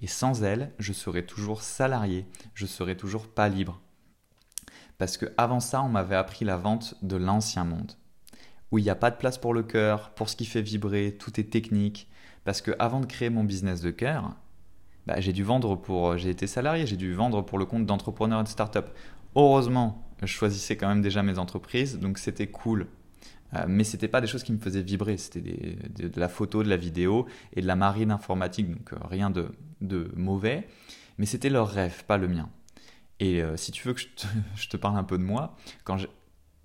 Et 0.00 0.06
sans 0.06 0.42
elle, 0.42 0.72
je 0.78 0.92
serais 0.92 1.24
toujours 1.24 1.62
salarié, 1.62 2.26
je 2.54 2.66
serais 2.66 2.96
toujours 2.96 3.28
pas 3.28 3.48
libre. 3.48 3.80
Parce 4.98 5.16
que 5.16 5.26
avant 5.36 5.60
ça, 5.60 5.82
on 5.82 5.88
m'avait 5.88 6.16
appris 6.16 6.44
la 6.44 6.56
vente 6.56 6.96
de 7.02 7.16
l'ancien 7.16 7.64
monde, 7.64 7.92
où 8.70 8.78
il 8.78 8.82
n'y 8.82 8.90
a 8.90 8.94
pas 8.94 9.10
de 9.10 9.16
place 9.16 9.38
pour 9.38 9.54
le 9.54 9.62
cœur, 9.62 10.10
pour 10.10 10.28
ce 10.28 10.36
qui 10.36 10.46
fait 10.46 10.62
vibrer, 10.62 11.16
tout 11.18 11.38
est 11.40 11.50
technique. 11.50 12.08
Parce 12.44 12.60
que 12.60 12.72
avant 12.78 13.00
de 13.00 13.06
créer 13.06 13.30
mon 13.30 13.44
business 13.44 13.80
de 13.80 13.90
cœur, 13.90 14.36
bah, 15.06 15.20
j'ai 15.20 15.32
dû 15.32 15.42
vendre 15.42 15.76
pour, 15.76 16.16
j'ai 16.16 16.30
été 16.30 16.46
salarié, 16.46 16.86
j'ai 16.86 16.96
dû 16.96 17.12
vendre 17.14 17.42
pour 17.42 17.58
le 17.58 17.64
compte 17.64 17.86
d'entrepreneurs 17.86 18.40
et 18.40 18.44
de 18.44 18.48
start-up. 18.48 18.90
Heureusement, 19.34 20.02
je 20.22 20.26
choisissais 20.26 20.76
quand 20.76 20.88
même 20.88 21.02
déjà 21.02 21.22
mes 21.22 21.38
entreprises, 21.38 21.98
donc 21.98 22.18
c'était 22.18 22.46
cool. 22.46 22.88
Euh, 23.54 23.64
mais 23.68 23.84
c'était 23.84 24.08
pas 24.08 24.20
des 24.20 24.26
choses 24.26 24.42
qui 24.42 24.52
me 24.52 24.58
faisaient 24.58 24.82
vibrer, 24.82 25.16
c'était 25.16 25.40
de, 25.40 26.20
la 26.20 26.28
photo, 26.28 26.62
de 26.62 26.68
la 26.68 26.76
vidéo 26.76 27.26
et 27.54 27.60
de 27.60 27.66
la 27.66 27.76
marine 27.76 28.10
informatique, 28.10 28.68
donc 28.70 28.92
euh, 28.92 28.96
rien 29.08 29.30
de, 29.30 29.52
de, 29.80 30.10
mauvais. 30.16 30.66
Mais 31.18 31.26
c'était 31.26 31.50
leur 31.50 31.68
rêve, 31.68 32.04
pas 32.06 32.18
le 32.18 32.28
mien. 32.28 32.48
Et 33.20 33.42
euh, 33.42 33.56
si 33.56 33.72
tu 33.72 33.86
veux 33.86 33.94
que 33.94 34.00
je 34.00 34.08
te, 34.08 34.26
je 34.56 34.68
te, 34.68 34.76
parle 34.76 34.96
un 34.96 35.04
peu 35.04 35.18
de 35.18 35.22
moi, 35.22 35.56
quand, 35.84 35.98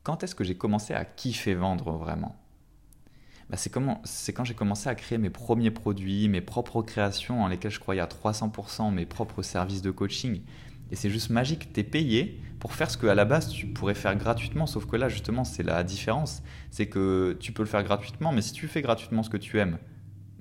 quand 0.04 0.24
est-ce 0.24 0.36
que 0.36 0.44
j'ai 0.44 0.56
commencé 0.56 0.94
à 0.94 1.06
kiffer 1.06 1.54
vendre 1.54 1.92
vraiment? 1.92 2.41
Bah, 3.52 3.58
c'est 3.58 4.34
quand 4.34 4.44
j'ai 4.46 4.54
commencé 4.54 4.88
à 4.88 4.96
créer 4.96 5.18
mes 5.18 5.30
premiers 5.30 5.72
produits, 5.72 6.30
mes 6.30 6.40
propres 6.40 6.82
créations 6.82 7.44
en 7.44 7.50
lesquelles 7.50 7.72
je 7.72 7.82
croyais 7.82 8.00
à 8.00 8.06
300%, 8.08 8.94
mes 8.94 9.06
propres 9.06 9.42
services 9.42 9.82
de 9.82 9.92
coaching. 9.92 10.42
Et 10.90 10.96
c'est 10.96 11.10
juste 11.10 11.30
magique, 11.30 11.74
tu 11.74 11.82
es 11.82 11.84
payé 11.84 12.40
pour 12.60 12.74
faire 12.74 12.90
ce 12.90 12.98
que 12.98 13.08
à 13.08 13.16
la 13.16 13.26
base 13.26 13.50
tu 13.50 13.68
pourrais 13.68 13.94
faire 13.94 14.16
gratuitement, 14.16 14.68
sauf 14.68 14.86
que 14.86 14.96
là 14.96 15.10
justement 15.10 15.44
c'est 15.44 15.64
la 15.64 15.84
différence, 15.84 16.44
c'est 16.70 16.88
que 16.88 17.36
tu 17.42 17.52
peux 17.52 17.64
le 17.64 17.68
faire 17.68 17.84
gratuitement, 17.84 18.32
mais 18.32 18.42
si 18.42 18.54
tu 18.54 18.70
fais 18.70 18.82
gratuitement 18.82 19.22
ce 19.22 19.30
que 19.30 19.38
tu 19.38 19.60
aimes, 19.60 19.80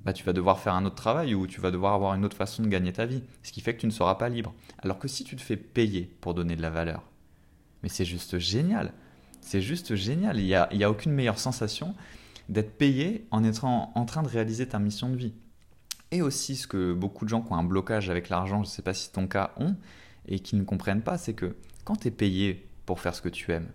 bah, 0.05 0.13
tu 0.13 0.23
vas 0.23 0.31
devoir 0.31 0.59
faire 0.59 0.73
un 0.73 0.85
autre 0.85 0.95
travail 0.95 1.35
ou 1.35 1.47
tu 1.47 1.59
vas 1.59 1.71
devoir 1.71 1.93
avoir 1.93 2.13
une 2.15 2.23
autre 2.23 2.37
façon 2.37 2.63
de 2.63 2.69
gagner 2.69 2.93
ta 2.93 3.05
vie, 3.05 3.23
ce 3.43 3.51
qui 3.51 3.59
fait 3.59 3.75
que 3.75 3.81
tu 3.81 3.87
ne 3.87 3.91
seras 3.91 4.15
pas 4.15 4.29
libre. 4.29 4.53
Alors 4.79 4.99
que 4.99 5.09
si 5.09 5.25
tu 5.25 5.35
te 5.35 5.41
fais 5.41 5.57
payer 5.57 6.09
pour 6.21 6.33
donner 6.33 6.55
de 6.55 6.61
la 6.61 6.69
valeur, 6.69 7.03
mais 7.83 7.89
c'est 7.89 8.05
juste 8.05 8.39
génial, 8.39 8.93
c'est 9.41 9.61
juste 9.61 9.95
génial, 9.95 10.39
il 10.39 10.45
n'y 10.45 10.55
a, 10.55 10.69
a 10.69 10.89
aucune 10.89 11.11
meilleure 11.11 11.39
sensation 11.39 11.93
d'être 12.51 12.77
payé 12.77 13.25
en 13.31 13.43
étant 13.43 13.91
en 13.95 14.05
train 14.05 14.21
de 14.21 14.27
réaliser 14.27 14.67
ta 14.67 14.77
mission 14.77 15.09
de 15.09 15.15
vie. 15.15 15.33
Et 16.11 16.21
aussi, 16.21 16.57
ce 16.57 16.67
que 16.67 16.93
beaucoup 16.93 17.23
de 17.23 17.29
gens 17.29 17.41
qui 17.41 17.51
ont 17.53 17.55
un 17.55 17.63
blocage 17.63 18.09
avec 18.09 18.27
l'argent, 18.27 18.63
je 18.63 18.69
ne 18.69 18.71
sais 18.71 18.81
pas 18.81 18.93
si 18.93 19.11
ton 19.11 19.25
cas 19.25 19.51
ont, 19.57 19.75
et 20.27 20.39
qui 20.39 20.55
ne 20.57 20.63
comprennent 20.63 21.01
pas, 21.01 21.17
c'est 21.17 21.33
que 21.33 21.55
quand 21.85 21.95
tu 21.95 22.09
es 22.09 22.11
payé 22.11 22.67
pour 22.85 22.99
faire 22.99 23.15
ce 23.15 23.21
que 23.21 23.29
tu 23.29 23.51
aimes, 23.51 23.71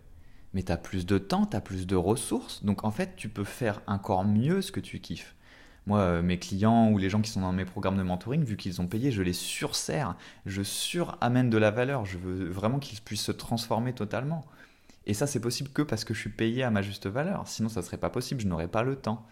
mais 0.52 0.62
tu 0.62 0.71
as 0.71 0.76
plus 0.76 1.06
de 1.06 1.16
temps, 1.16 1.47
tu 1.47 1.56
as 1.56 1.61
plus 1.62 1.87
de 1.87 1.97
ressources, 1.97 2.64
donc 2.64 2.85
en 2.85 2.90
fait, 2.90 3.16
tu 3.16 3.30
peux 3.30 3.45
faire 3.45 3.80
encore 3.87 4.25
mieux 4.25 4.61
ce 4.61 4.71
que 4.71 4.80
tu 4.80 5.00
kiffes. 5.00 5.35
Moi, 5.87 6.00
euh, 6.00 6.23
mes 6.23 6.38
clients 6.38 6.90
ou 6.90 6.99
les 6.99 7.09
gens 7.09 7.23
qui 7.23 7.30
sont 7.30 7.40
dans 7.40 7.52
mes 7.52 7.64
programmes 7.64 7.97
de 7.97 8.02
mentoring, 8.02 8.45
vu 8.45 8.56
qu'ils 8.56 8.80
ont 8.80 8.87
payé, 8.87 9.11
je 9.11 9.23
les 9.23 9.33
sursers, 9.33 10.16
je 10.45 10.62
suramène 10.62 11.49
de 11.49 11.59
la 11.59 11.71
valeur, 11.71 12.04
je 12.04 12.18
veux 12.18 12.49
vraiment 12.49 12.78
qu'ils 12.78 13.00
puissent 13.00 13.23
se 13.23 13.33
transformer 13.33 13.95
totalement. 13.95 14.45
Et 15.07 15.15
ça, 15.15 15.27
c'est 15.27 15.41
possible 15.41 15.71
que 15.71 15.83
parce 15.83 16.05
que 16.05 16.15
je 16.15 16.21
suis 16.21 16.31
payé 16.31 16.63
à 16.63 16.71
ma 16.71 16.83
juste 16.83 17.07
valeur. 17.07 17.47
Sinon, 17.47 17.69
ça 17.69 17.81
ne 17.81 17.85
serait 17.87 17.97
pas 17.97 18.11
possible, 18.11 18.41
je 18.41 18.49
n'aurais 18.49 18.69
pas 18.69 18.83
le 18.83 18.97
temps. 18.97 19.27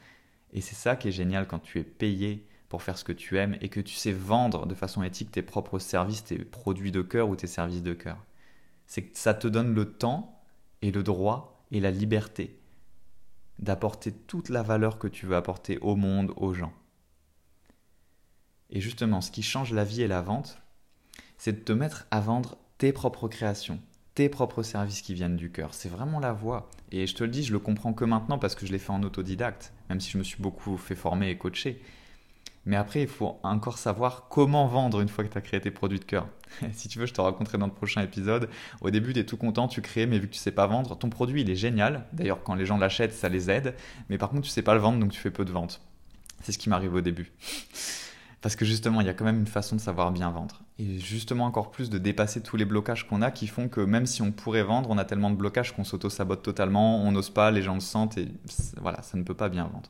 Et 0.53 0.61
c'est 0.61 0.77
ça 0.77 0.95
qui 0.97 1.09
est 1.09 1.13
génial 1.13 1.49
quand 1.49 1.59
tu 1.59 1.81
es 1.81 1.85
payé 1.85 2.47
pour 2.69 2.83
faire 2.83 2.97
ce 2.97 3.05
que 3.05 3.13
tu 3.13 3.39
aimes 3.39 3.57
et 3.61 3.69
que 3.69 3.81
tu 3.81 3.95
sais 3.95 4.13
vendre 4.13 4.67
de 4.67 4.75
façon 4.75 5.03
éthique 5.03 5.33
tes 5.33 5.43
propres 5.43 5.79
services, 5.79 6.25
tes 6.25 6.39
produits 6.39 6.93
de 6.93 7.03
cœur 7.03 7.29
ou 7.29 7.37
tes 7.37 7.49
services 7.49 7.83
de 7.83 7.93
cœur. 7.93 8.25
C'est 8.87 9.03
que 9.03 9.19
ça 9.19 9.35
te 9.35 9.49
donne 9.49 9.75
le 9.75 9.93
temps 9.93 10.45
et 10.83 10.91
le 10.91 11.03
droit 11.03 11.65
et 11.71 11.81
la 11.81 11.91
liberté 11.91 12.59
d'apporter 13.59 14.13
toute 14.13 14.49
la 14.49 14.63
valeur 14.63 14.99
que 14.99 15.09
tu 15.09 15.27
veux 15.27 15.37
apporter 15.37 15.79
au 15.79 15.97
monde, 15.97 16.33
aux 16.37 16.55
gens. 16.55 16.73
Et 18.71 18.81
justement, 18.81 19.21
ce 19.21 19.31
qui 19.31 19.43
change 19.43 19.73
la 19.73 19.85
vie 19.85 20.03
et 20.03 20.09
la 20.09 20.23
vente, 20.23 20.61
c'est 21.39 21.53
de 21.53 21.65
te 21.65 21.73
mettre 21.73 22.07
à 22.11 22.21
vendre 22.21 22.59
tes 22.79 22.93
propres 22.93 23.29
créations, 23.29 23.81
tes 24.15 24.29
propres 24.29 24.63
services 24.63 25.03
qui 25.03 25.15
viennent 25.15 25.37
du 25.37 25.51
cœur. 25.51 25.75
C'est 25.75 25.89
vraiment 25.89 26.21
la 26.21 26.33
voie. 26.33 26.71
Et 26.93 27.07
je 27.07 27.15
te 27.15 27.25
le 27.25 27.31
dis, 27.31 27.43
je 27.43 27.53
le 27.53 27.59
comprends 27.59 27.93
que 27.93 28.05
maintenant 28.05 28.39
parce 28.39 28.55
que 28.55 28.67
je 28.67 28.73
l'ai 28.73 28.79
fait 28.79 28.93
en 28.93 29.03
autodidacte, 29.03 29.73
même 29.89 30.01
si 30.01 30.11
je 30.11 30.19
me 30.19 30.23
suis 30.23 30.41
beaucoup 30.41 30.77
fait 30.77 30.95
former 30.95 31.31
et 31.31 31.37
coacher. 31.37 31.83
Mais 32.67 32.77
après, 32.77 33.03
il 33.03 33.09
faut 33.09 33.39
encore 33.43 33.77
savoir 33.77 34.29
comment 34.31 34.67
vendre 34.67 35.01
une 35.01 35.09
fois 35.09 35.25
que 35.25 35.31
tu 35.31 35.37
as 35.37 35.43
créé 35.43 35.61
tes 35.61 35.71
produits 35.71 35.99
de 35.99 36.05
cœur. 36.05 36.29
si 36.73 36.89
tu 36.89 36.99
veux, 36.99 37.07
je 37.07 37.13
te 37.13 37.21
raconterai 37.21 37.59
dans 37.59 37.67
le 37.67 37.73
prochain 37.73 38.01
épisode. 38.03 38.49
Au 38.81 38.91
début, 38.91 39.13
tu 39.13 39.21
es 39.21 39.27
tout 39.27 39.37
content, 39.37 39.69
tu 39.69 39.83
crées, 39.83 40.07
mais 40.07 40.19
vu 40.19 40.29
que 40.29 40.33
tu 40.33 40.39
sais 40.39 40.53
pas 40.53 40.67
vendre, 40.67 40.97
ton 40.97 41.11
produit, 41.11 41.43
il 41.43 41.51
est 41.51 41.57
génial. 41.57 42.07
D'ailleurs, 42.13 42.43
quand 42.43 42.55
les 42.55 42.65
gens 42.65 42.79
l'achètent, 42.79 43.13
ça 43.13 43.29
les 43.29 43.51
aide. 43.51 43.75
Mais 44.09 44.17
par 44.17 44.31
contre, 44.31 44.43
tu 44.43 44.51
sais 44.51 44.63
pas 44.63 44.75
le 44.75 44.81
vendre, 44.81 44.99
donc 44.99 45.13
tu 45.13 45.21
fais 45.21 45.31
peu 45.31 45.45
de 45.45 45.53
ventes. 45.53 45.83
C'est 46.43 46.53
ce 46.53 46.59
qui 46.59 46.71
m'arrive 46.71 46.95
au 46.95 47.01
début. 47.01 47.33
Parce 48.45 48.57
que 48.57 48.67
justement, 48.67 49.01
il 49.01 49.07
y 49.07 49.09
a 49.09 49.15
quand 49.15 49.25
même 49.25 49.39
une 49.39 49.47
façon 49.47 49.75
de 49.75 49.81
savoir 49.81 50.13
bien 50.13 50.31
vendre. 50.31 50.61
Et 50.79 50.99
justement, 50.99 51.47
encore 51.47 51.71
plus 51.71 51.89
de 51.89 51.97
dépasser 51.97 52.43
tous 52.43 52.59
les 52.59 52.67
blocages 52.67 53.09
qu'on 53.09 53.23
a 53.23 53.31
qui 53.31 53.47
font 53.47 53.69
que 53.71 53.81
même 53.81 54.05
si 54.05 54.21
on 54.21 54.33
pourrait 54.33 54.65
vendre, 54.65 54.91
on 54.91 54.99
a 54.99 55.07
tellement 55.07 55.31
de 55.31 55.37
blocages 55.37 55.73
qu'on 55.73 55.83
s'auto-sabote 55.83 56.43
totalement, 56.43 57.03
on 57.03 57.11
n'ose 57.11 57.31
pas, 57.31 57.51
les 57.51 57.63
gens 57.63 57.73
le 57.73 57.81
sentent 57.81 58.19
et 58.19 58.29
voilà, 58.83 59.01
ça 59.01 59.17
ne 59.17 59.23
peut 59.23 59.33
pas 59.33 59.49
bien 59.49 59.65
vendre. 59.65 59.89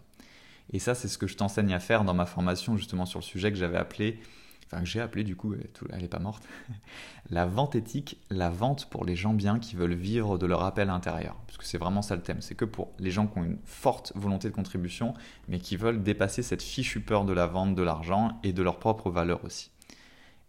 Et 0.73 0.78
ça, 0.78 0.94
c'est 0.94 1.08
ce 1.08 1.18
que 1.18 1.26
je 1.26 1.37
t'enseigne 1.37 1.75
à 1.75 1.80
faire 1.80 2.04
dans 2.04 2.14
ma 2.14 2.26
formation 2.26 2.76
justement 2.76 3.06
sur 3.06 3.18
le 3.18 3.25
sujet 3.25 3.50
que 3.50 3.58
j'avais 3.58 3.76
appelé 3.76 4.20
enfin 4.66 4.80
que 4.80 4.88
j'ai 4.88 5.00
appelé 5.00 5.25
du 5.25 5.37
coup, 5.37 5.54
elle 5.54 6.00
n'est 6.00 6.09
pas 6.09 6.18
morte, 6.18 6.47
la 7.30 7.47
vente 7.47 7.75
éthique, 7.75 8.18
la 8.30 8.50
vente 8.50 8.88
pour 8.90 9.04
les 9.04 9.16
gens 9.16 9.33
bien 9.33 9.59
qui 9.59 9.76
veulent 9.76 9.94
vivre 9.94 10.38
de 10.38 10.47
leur 10.47 10.62
appel 10.62 10.90
intérieur. 10.90 11.37
Parce 11.47 11.59
que 11.59 11.64
c'est 11.64 11.78
vraiment 11.78 12.02
ça 12.02 12.16
le 12.16 12.23
thème, 12.23 12.40
c'est 12.40 12.54
que 12.54 12.64
pour 12.64 12.92
les 12.99 13.11
gens 13.11 13.26
qui 13.26 13.38
ont 13.38 13.44
une 13.44 13.59
forte 13.64 14.12
volonté 14.14 14.49
de 14.49 14.54
contribution, 14.54 15.14
mais 15.49 15.59
qui 15.59 15.76
veulent 15.76 16.02
dépasser 16.02 16.42
cette 16.42 16.62
fichue 16.62 17.00
peur 17.00 17.25
de 17.25 17.33
la 17.33 17.47
vente, 17.47 17.75
de 17.75 17.83
l'argent 17.83 18.38
et 18.42 18.52
de 18.52 18.62
leur 18.62 18.78
propre 18.78 19.11
valeur 19.11 19.44
aussi. 19.44 19.71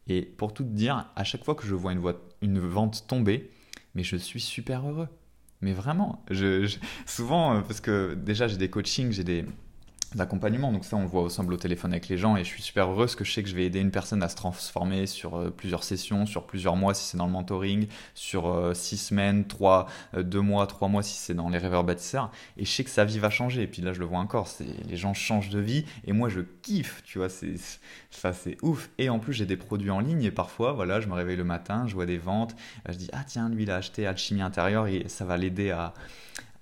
Et 0.07 0.21
pour 0.21 0.53
tout 0.53 0.63
te 0.63 0.69
dire, 0.69 1.09
à 1.15 1.23
chaque 1.23 1.43
fois 1.43 1.55
que 1.55 1.65
je 1.65 1.73
vois 1.73 1.93
une, 2.41 2.59
vente 2.59 3.07
tomber, 3.07 3.49
mais 3.95 4.03
je 4.03 4.15
suis 4.15 4.41
super 4.41 4.87
heureux. 4.87 5.07
Mais 5.61 5.73
vraiment, 5.73 6.23
souvent, 7.05 7.55
euh, 7.55 7.61
parce 7.61 7.81
que 7.81 8.13
déjà 8.13 8.47
j'ai 8.47 8.57
des 8.57 8.69
coachings, 8.69 9.11
j'ai 9.11 9.23
des, 9.23 9.45
d'accompagnement. 10.15 10.71
Donc 10.71 10.85
ça, 10.85 10.95
on 10.95 11.01
le 11.01 11.07
voit 11.07 11.23
ensemble 11.23 11.53
au 11.53 11.57
téléphone 11.57 11.91
avec 11.91 12.07
les 12.07 12.17
gens 12.17 12.35
et 12.37 12.43
je 12.43 12.49
suis 12.49 12.61
super 12.61 12.89
heureux 12.89 13.05
parce 13.05 13.15
que 13.15 13.23
je 13.23 13.31
sais 13.31 13.43
que 13.43 13.49
je 13.49 13.55
vais 13.55 13.65
aider 13.65 13.79
une 13.79 13.91
personne 13.91 14.23
à 14.23 14.29
se 14.29 14.35
transformer 14.35 15.05
sur 15.05 15.35
euh, 15.35 15.49
plusieurs 15.49 15.83
sessions, 15.83 16.25
sur 16.25 16.45
plusieurs 16.45 16.75
mois 16.75 16.93
si 16.93 17.03
c'est 17.03 17.17
dans 17.17 17.25
le 17.25 17.31
mentoring, 17.31 17.87
sur 18.13 18.47
euh, 18.47 18.73
six 18.73 18.97
semaines, 18.97 19.45
trois, 19.45 19.87
euh, 20.15 20.23
deux 20.23 20.41
mois, 20.41 20.65
trois 20.67 20.87
mois 20.87 21.03
si 21.03 21.17
c'est 21.17 21.33
dans 21.33 21.49
les 21.49 21.57
rêveurs 21.57 21.83
bâtisseurs. 21.83 22.31
Et 22.57 22.65
je 22.65 22.71
sais 22.71 22.83
que 22.83 22.89
sa 22.89 23.05
vie 23.05 23.19
va 23.19 23.29
changer. 23.29 23.63
Et 23.63 23.67
puis 23.67 23.81
là, 23.81 23.93
je 23.93 23.99
le 23.99 24.05
vois 24.05 24.19
encore, 24.19 24.47
c'est 24.47 24.65
les 24.87 24.97
gens 24.97 25.13
changent 25.13 25.49
de 25.49 25.59
vie 25.59 25.85
et 26.05 26.13
moi, 26.13 26.29
je 26.29 26.41
kiffe, 26.61 27.03
tu 27.03 27.19
vois, 27.19 27.29
c'est 27.29 27.55
ça, 28.09 28.33
c'est 28.33 28.57
ouf. 28.61 28.89
Et 28.97 29.09
en 29.09 29.19
plus, 29.19 29.33
j'ai 29.33 29.45
des 29.45 29.57
produits 29.57 29.91
en 29.91 29.99
ligne 29.99 30.23
et 30.23 30.31
parfois, 30.31 30.73
voilà, 30.73 31.01
je 31.01 31.07
me 31.07 31.13
réveille 31.13 31.37
le 31.37 31.43
matin, 31.43 31.85
je 31.87 31.93
vois 31.93 32.05
des 32.05 32.17
ventes, 32.17 32.55
je 32.87 32.95
dis 32.95 33.09
ah 33.13 33.23
tiens, 33.25 33.49
lui 33.49 33.63
il 33.63 33.71
a 33.71 33.75
acheté 33.75 34.07
Alchimie 34.07 34.41
intérieure 34.41 34.87
et 34.87 35.05
ça 35.07 35.25
va 35.25 35.37
l'aider 35.37 35.71
à 35.71 35.93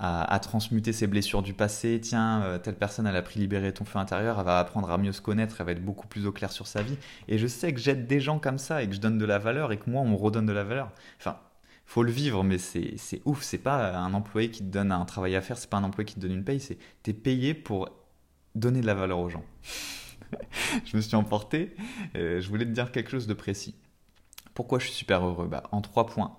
à, 0.04 0.40
transmuter 0.40 0.92
ses 0.92 1.08
blessures 1.08 1.42
du 1.42 1.54
passé. 1.54 2.00
Tiens, 2.02 2.42
euh, 2.44 2.58
telle 2.58 2.76
personne, 2.76 3.08
elle 3.08 3.16
a 3.16 3.22
pris 3.22 3.40
libérer 3.40 3.74
ton 3.74 3.86
feu 3.86 4.00
intérieur, 4.00 4.38
elle 4.38 4.46
va 4.46 4.60
apprendre 4.60 4.92
à 4.92 4.98
mieux 4.98 5.14
se 5.14 5.22
connaître, 5.22 5.56
elle 5.60 5.66
va 5.66 5.72
être 5.72 5.84
beaucoup 5.84 6.08
plus 6.08 6.28
au 6.28 6.34
clair 6.34 6.52
sur 6.52 6.68
sa 6.68 6.82
vie. 6.82 6.98
Et 7.30 7.38
je 7.38 7.48
sais 7.48 7.74
que 7.74 7.80
j'aide 7.80 8.06
des 8.06 8.20
gens 8.20 8.38
comme 8.38 8.58
ça 8.58 8.84
et 8.84 8.90
que 8.90 8.96
je 8.96 9.00
donne 9.00 9.18
de 9.18 9.26
la 9.26 9.40
valeur 9.40 9.72
et 9.72 9.78
que 9.78 9.90
moi, 9.90 10.02
on 10.02 10.18
redonne 10.18 10.46
de 10.46 10.52
la 10.52 10.66
valeur. 10.66 10.92
Enfin, 11.20 11.38
faut 11.86 12.04
le 12.04 12.12
vivre, 12.12 12.44
mais 12.44 12.58
c'est 12.58 13.22
ouf. 13.24 13.44
C'est 13.44 13.58
pas 13.58 13.96
un 13.96 14.14
employé 14.14 14.52
qui 14.52 14.60
te 14.60 14.70
donne 14.70 14.92
un 14.92 15.06
travail 15.06 15.38
à 15.38 15.42
faire, 15.42 15.58
c'est 15.58 15.70
pas 15.70 15.78
un 15.78 15.84
employé 15.86 16.06
qui 16.06 16.16
te 16.16 16.20
donne 16.20 16.34
une 16.34 16.44
paye, 16.44 16.60
c'est 16.60 16.78
t'es 17.02 17.14
payé 17.14 17.54
pour 17.54 17.90
donner 18.56 18.82
de 18.82 18.86
la 18.86 18.96
valeur 18.96 19.20
aux 19.20 19.30
gens. 19.30 19.46
je 20.86 20.98
me 20.98 21.02
suis 21.02 21.16
emporté, 21.16 21.76
euh, 22.16 22.42
je 22.42 22.50
voulais 22.50 22.66
te 22.66 22.72
dire 22.72 22.92
quelque 22.92 23.10
chose 23.10 23.28
de 23.28 23.34
précis. 23.34 23.76
Pourquoi 24.54 24.80
je 24.80 24.86
suis 24.86 24.94
super 24.94 25.26
heureux? 25.26 25.48
Bah, 25.48 25.64
En 25.72 25.82
trois 25.82 26.06
points. 26.06 26.36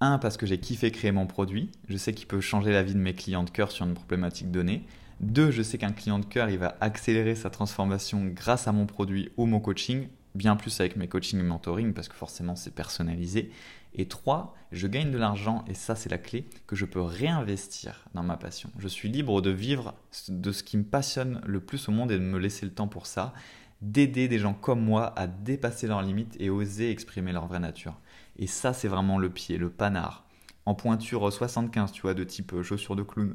Un, 0.00 0.18
parce 0.18 0.36
que 0.36 0.46
j'ai 0.46 0.58
kiffé 0.58 0.90
créer 0.92 1.10
mon 1.10 1.26
produit. 1.26 1.70
Je 1.88 1.96
sais 1.96 2.14
qu'il 2.14 2.28
peut 2.28 2.40
changer 2.40 2.70
la 2.70 2.82
vie 2.82 2.94
de 2.94 3.00
mes 3.00 3.14
clients 3.14 3.42
de 3.42 3.50
cœur 3.50 3.72
sur 3.72 3.84
une 3.84 3.94
problématique 3.94 4.50
donnée. 4.50 4.84
Deux, 5.20 5.50
je 5.50 5.62
sais 5.62 5.78
qu'un 5.78 5.90
client 5.90 6.20
de 6.20 6.24
cœur, 6.24 6.48
il 6.48 6.58
va 6.58 6.76
accélérer 6.80 7.34
sa 7.34 7.50
transformation 7.50 8.24
grâce 8.26 8.68
à 8.68 8.72
mon 8.72 8.86
produit 8.86 9.30
ou 9.36 9.46
mon 9.46 9.58
coaching, 9.58 10.06
bien 10.36 10.54
plus 10.54 10.78
avec 10.78 10.94
mes 10.94 11.08
coachings 11.08 11.40
et 11.40 11.42
mentoring, 11.42 11.92
parce 11.92 12.08
que 12.08 12.14
forcément 12.14 12.54
c'est 12.54 12.72
personnalisé. 12.74 13.50
Et 13.94 14.06
trois, 14.06 14.54
je 14.70 14.86
gagne 14.86 15.10
de 15.10 15.18
l'argent, 15.18 15.64
et 15.66 15.74
ça 15.74 15.96
c'est 15.96 16.10
la 16.10 16.18
clé, 16.18 16.46
que 16.68 16.76
je 16.76 16.84
peux 16.84 17.00
réinvestir 17.00 18.04
dans 18.14 18.22
ma 18.22 18.36
passion. 18.36 18.70
Je 18.78 18.86
suis 18.86 19.08
libre 19.08 19.40
de 19.42 19.50
vivre 19.50 19.94
de 20.28 20.52
ce 20.52 20.62
qui 20.62 20.76
me 20.76 20.84
passionne 20.84 21.40
le 21.44 21.58
plus 21.58 21.88
au 21.88 21.92
monde 21.92 22.12
et 22.12 22.18
de 22.18 22.22
me 22.22 22.38
laisser 22.38 22.64
le 22.64 22.72
temps 22.72 22.86
pour 22.86 23.06
ça, 23.06 23.32
d'aider 23.80 24.28
des 24.28 24.38
gens 24.38 24.54
comme 24.54 24.82
moi 24.82 25.12
à 25.18 25.26
dépasser 25.26 25.86
leurs 25.86 26.02
limites 26.02 26.36
et 26.40 26.50
oser 26.50 26.90
exprimer 26.90 27.32
leur 27.32 27.46
vraie 27.46 27.60
nature. 27.60 27.98
Et 28.36 28.46
ça, 28.46 28.72
c'est 28.72 28.88
vraiment 28.88 29.18
le 29.18 29.30
pied, 29.30 29.58
le 29.58 29.70
panard. 29.70 30.24
En 30.66 30.74
pointure 30.74 31.32
75, 31.32 31.92
tu 31.92 32.02
vois, 32.02 32.14
de 32.14 32.24
type 32.24 32.52
euh, 32.52 32.62
chaussure 32.62 32.96
de 32.96 33.02
clown. 33.02 33.34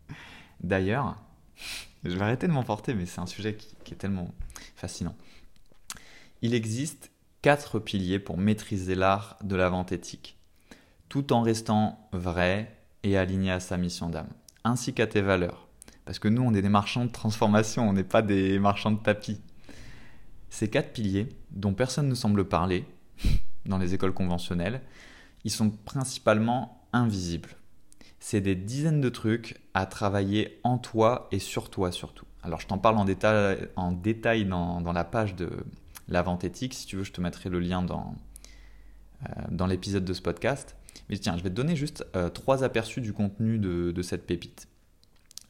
D'ailleurs, 0.60 1.16
je 2.04 2.16
vais 2.16 2.22
arrêter 2.22 2.46
de 2.46 2.52
m'emporter, 2.52 2.94
mais 2.94 3.06
c'est 3.06 3.20
un 3.20 3.26
sujet 3.26 3.56
qui, 3.56 3.92
est 3.92 3.96
tellement 3.96 4.32
fascinant. 4.74 5.16
Il 6.42 6.54
existe 6.54 7.10
quatre 7.42 7.78
piliers 7.78 8.18
pour 8.18 8.38
maîtriser 8.38 8.94
l'art 8.94 9.38
de 9.42 9.56
la 9.56 9.68
vente 9.68 9.92
éthique, 9.92 10.38
tout 11.08 11.32
en 11.32 11.42
restant 11.42 12.08
vrai 12.12 12.76
et 13.02 13.16
aligné 13.16 13.50
à 13.50 13.60
sa 13.60 13.76
mission 13.76 14.08
d'âme, 14.08 14.28
ainsi 14.64 14.92
qu'à 14.92 15.06
tes 15.06 15.22
valeurs. 15.22 15.68
Parce 16.04 16.18
que 16.18 16.28
nous, 16.28 16.42
on 16.42 16.54
est 16.54 16.62
des 16.62 16.68
marchands 16.68 17.04
de 17.04 17.10
transformation, 17.10 17.88
on 17.88 17.92
n'est 17.92 18.04
pas 18.04 18.22
des 18.22 18.58
marchands 18.58 18.92
de 18.92 19.00
tapis. 19.02 19.40
Ces 20.56 20.68
quatre 20.68 20.94
piliers, 20.94 21.28
dont 21.50 21.74
personne 21.74 22.08
ne 22.08 22.14
semble 22.14 22.48
parler, 22.48 22.86
dans 23.66 23.76
les 23.76 23.92
écoles 23.92 24.14
conventionnelles, 24.14 24.80
ils 25.44 25.50
sont 25.50 25.68
principalement 25.68 26.88
invisibles. 26.94 27.50
C'est 28.20 28.40
des 28.40 28.54
dizaines 28.54 29.02
de 29.02 29.10
trucs 29.10 29.60
à 29.74 29.84
travailler 29.84 30.58
en 30.64 30.78
toi 30.78 31.28
et 31.30 31.40
sur 31.40 31.68
toi 31.68 31.92
surtout. 31.92 32.24
Alors 32.42 32.58
je 32.58 32.66
t'en 32.66 32.78
parle 32.78 32.96
en 32.96 33.04
détail, 33.04 34.46
dans, 34.46 34.92
la 34.94 35.04
page 35.04 35.34
de 35.34 35.50
la 36.08 36.22
vente 36.22 36.42
éthique. 36.42 36.72
Si 36.72 36.86
tu 36.86 36.96
veux, 36.96 37.04
je 37.04 37.12
te 37.12 37.20
mettrai 37.20 37.50
le 37.50 37.60
lien 37.60 37.82
dans, 37.82 38.14
euh, 39.24 39.42
dans 39.50 39.66
l'épisode 39.66 40.06
de 40.06 40.14
ce 40.14 40.22
podcast. 40.22 40.74
Mais 41.10 41.18
tiens, 41.18 41.36
je 41.36 41.42
vais 41.42 41.50
te 41.50 41.54
donner 41.54 41.76
juste 41.76 42.06
euh, 42.16 42.30
trois 42.30 42.64
aperçus 42.64 43.02
du 43.02 43.12
contenu 43.12 43.58
de 43.58 44.02
cette 44.02 44.26
pépite. 44.26 44.68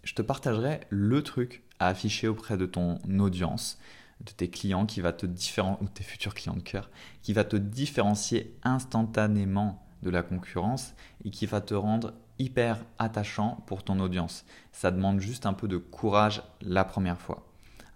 Je 0.03 0.15
te 0.15 0.23
partagerai 0.23 0.81
le 0.91 1.23
truc 1.23 1.63
à 1.79 1.87
afficher 1.87 2.27
auprès 2.27 2.57
de 2.57 2.67
ton 2.67 2.99
audience 3.21 3.79
de 4.21 4.33
tes 4.33 4.49
clients 4.49 4.87
qui 4.87 5.01
va 5.01 5.13
te 5.13 5.27
différencier, 5.27 5.85
ou 5.85 5.89
tes 5.89 6.03
futurs 6.03 6.35
clients 6.35 6.57
de 6.57 6.61
cœur, 6.61 6.91
qui 7.23 7.33
va 7.33 7.45
te 7.45 7.57
différencier 7.57 8.57
instantanément 8.63 9.87
de 10.03 10.11
la 10.11 10.23
concurrence 10.23 10.95
et 11.25 11.31
qui 11.31 11.47
va 11.47 11.61
te 11.61 11.75
rendre 11.75 12.15
hyper 12.39 12.85
attachant 12.99 13.63
pour 13.67 13.83
ton 13.83 13.99
audience. 14.01 14.45
Ça 14.73 14.91
demande 14.91 15.21
juste 15.21 15.47
un 15.47 15.53
peu 15.53 15.69
de 15.69 15.79
courage 15.79 16.43
la 16.61 16.85
première 16.85 17.21
fois. 17.21 17.47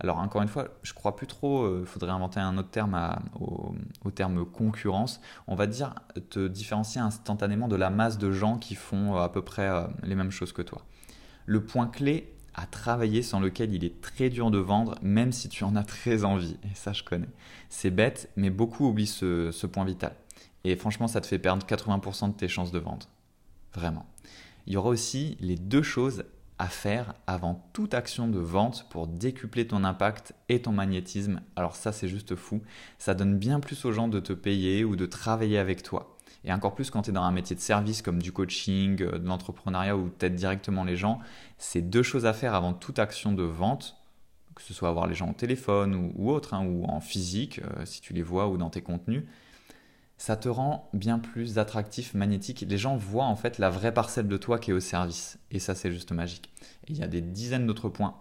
Alors 0.00 0.16
encore 0.16 0.40
une 0.40 0.48
fois, 0.48 0.68
je 0.82 0.94
crois 0.94 1.14
plus 1.14 1.26
trop, 1.26 1.66
il 1.66 1.82
euh, 1.82 1.84
faudrait 1.84 2.10
inventer 2.10 2.40
un 2.40 2.56
autre 2.56 2.70
terme 2.70 3.18
au, 3.38 4.10
terme 4.10 4.46
concurrence. 4.46 5.20
On 5.46 5.54
va 5.54 5.66
dire 5.66 5.94
te 6.30 6.48
différencier 6.48 7.02
instantanément 7.02 7.68
de 7.68 7.76
la 7.76 7.90
masse 7.90 8.16
de 8.16 8.32
gens 8.32 8.56
qui 8.56 8.74
font 8.74 9.16
euh, 9.16 9.20
à 9.20 9.28
peu 9.28 9.42
près 9.42 9.68
euh, 9.68 9.86
les 10.02 10.14
mêmes 10.14 10.30
choses 10.30 10.52
que 10.52 10.62
toi. 10.62 10.86
Le 11.44 11.62
point 11.62 11.86
clé 11.86 12.32
à 12.54 12.66
travailler 12.66 13.22
sans 13.22 13.40
lequel 13.40 13.74
il 13.74 13.84
est 13.84 14.00
très 14.00 14.28
dur 14.28 14.50
de 14.50 14.58
vendre, 14.58 14.96
même 15.02 15.32
si 15.32 15.48
tu 15.48 15.64
en 15.64 15.76
as 15.76 15.84
très 15.84 16.24
envie. 16.24 16.56
Et 16.64 16.74
ça, 16.74 16.92
je 16.92 17.02
connais. 17.02 17.28
C'est 17.68 17.90
bête, 17.90 18.30
mais 18.36 18.50
beaucoup 18.50 18.88
oublient 18.88 19.06
ce, 19.06 19.66
point 19.66 19.84
vital. 19.84 20.14
Et 20.64 20.76
franchement, 20.76 21.08
ça 21.08 21.20
te 21.20 21.26
fait 21.26 21.38
perdre 21.38 21.66
80% 21.66 22.28
de 22.28 22.34
tes 22.34 22.48
chances 22.48 22.72
de 22.72 22.78
vente. 22.78 23.08
Vraiment. 23.74 24.06
Il 24.66 24.74
y 24.74 24.76
aura 24.76 24.90
aussi 24.90 25.36
les 25.40 25.56
deux 25.56 25.82
choses 25.82 26.24
à 26.58 26.68
faire 26.68 27.14
avant 27.26 27.66
toute 27.72 27.94
action 27.94 28.28
de 28.28 28.38
vente 28.38 28.86
pour 28.90 29.06
décupler 29.06 29.66
ton 29.66 29.82
impact 29.82 30.34
et 30.50 30.60
ton 30.60 30.72
magnétisme. 30.72 31.40
Alors 31.56 31.74
ça, 31.74 31.92
c'est 31.92 32.08
juste 32.08 32.34
fou. 32.34 32.60
Ça 32.98 33.14
donne 33.14 33.38
bien 33.38 33.60
plus 33.60 33.84
aux 33.86 33.92
gens 33.92 34.08
de 34.08 34.20
te 34.20 34.34
payer 34.34 34.84
ou 34.84 34.94
de 34.94 35.06
travailler 35.06 35.56
avec 35.56 35.82
toi. 35.82 36.18
Et 36.44 36.52
encore 36.52 36.74
plus 36.74 36.90
quand 36.90 37.02
tu 37.02 37.10
es 37.10 37.12
dans 37.12 37.22
un 37.22 37.32
métier 37.32 37.54
de 37.54 37.60
service 37.60 38.02
comme 38.02 38.20
du 38.22 38.32
coaching, 38.32 39.02
euh, 39.02 39.18
de 39.18 39.26
l'entrepreneuriat 39.26 39.96
ou 39.96 40.08
peut-être 40.08 40.34
directement 40.34 40.84
les 40.84 40.96
gens, 40.96 41.20
c'est 41.58 41.82
deux 41.82 42.02
choses 42.02 42.26
à 42.26 42.32
faire 42.32 42.54
avant 42.54 42.72
toute 42.72 42.98
action 42.98 43.32
de 43.32 43.42
vente, 43.42 43.96
que 44.54 44.62
ce 44.62 44.74
soit 44.74 44.88
avoir 44.88 45.06
les 45.06 45.14
gens 45.14 45.30
au 45.30 45.34
téléphone 45.34 46.12
ou, 46.16 46.30
autre, 46.30 46.54
hein, 46.54 46.64
ou 46.66 46.84
en 46.84 47.00
physique, 47.00 47.60
euh, 47.60 47.84
si 47.84 48.00
tu 48.00 48.12
les 48.12 48.22
vois, 48.22 48.48
ou 48.48 48.56
dans 48.56 48.70
tes 48.70 48.82
contenus. 48.82 49.24
Ça 50.16 50.36
te 50.36 50.48
rend 50.48 50.90
bien 50.92 51.18
plus 51.18 51.58
attractif, 51.58 52.12
magnétique. 52.12 52.66
Les 52.68 52.78
gens 52.78 52.96
voient 52.96 53.24
en 53.24 53.36
fait 53.36 53.58
la 53.58 53.70
vraie 53.70 53.94
parcelle 53.94 54.28
de 54.28 54.36
toi 54.36 54.58
qui 54.58 54.70
est 54.70 54.74
au 54.74 54.80
service. 54.80 55.38
Et 55.50 55.58
ça, 55.58 55.74
c'est 55.74 55.90
juste 55.90 56.12
magique. 56.12 56.50
Et 56.86 56.92
il 56.92 56.98
y 56.98 57.02
a 57.02 57.06
des 57.06 57.22
dizaines 57.22 57.66
d'autres 57.66 57.88
points 57.88 58.16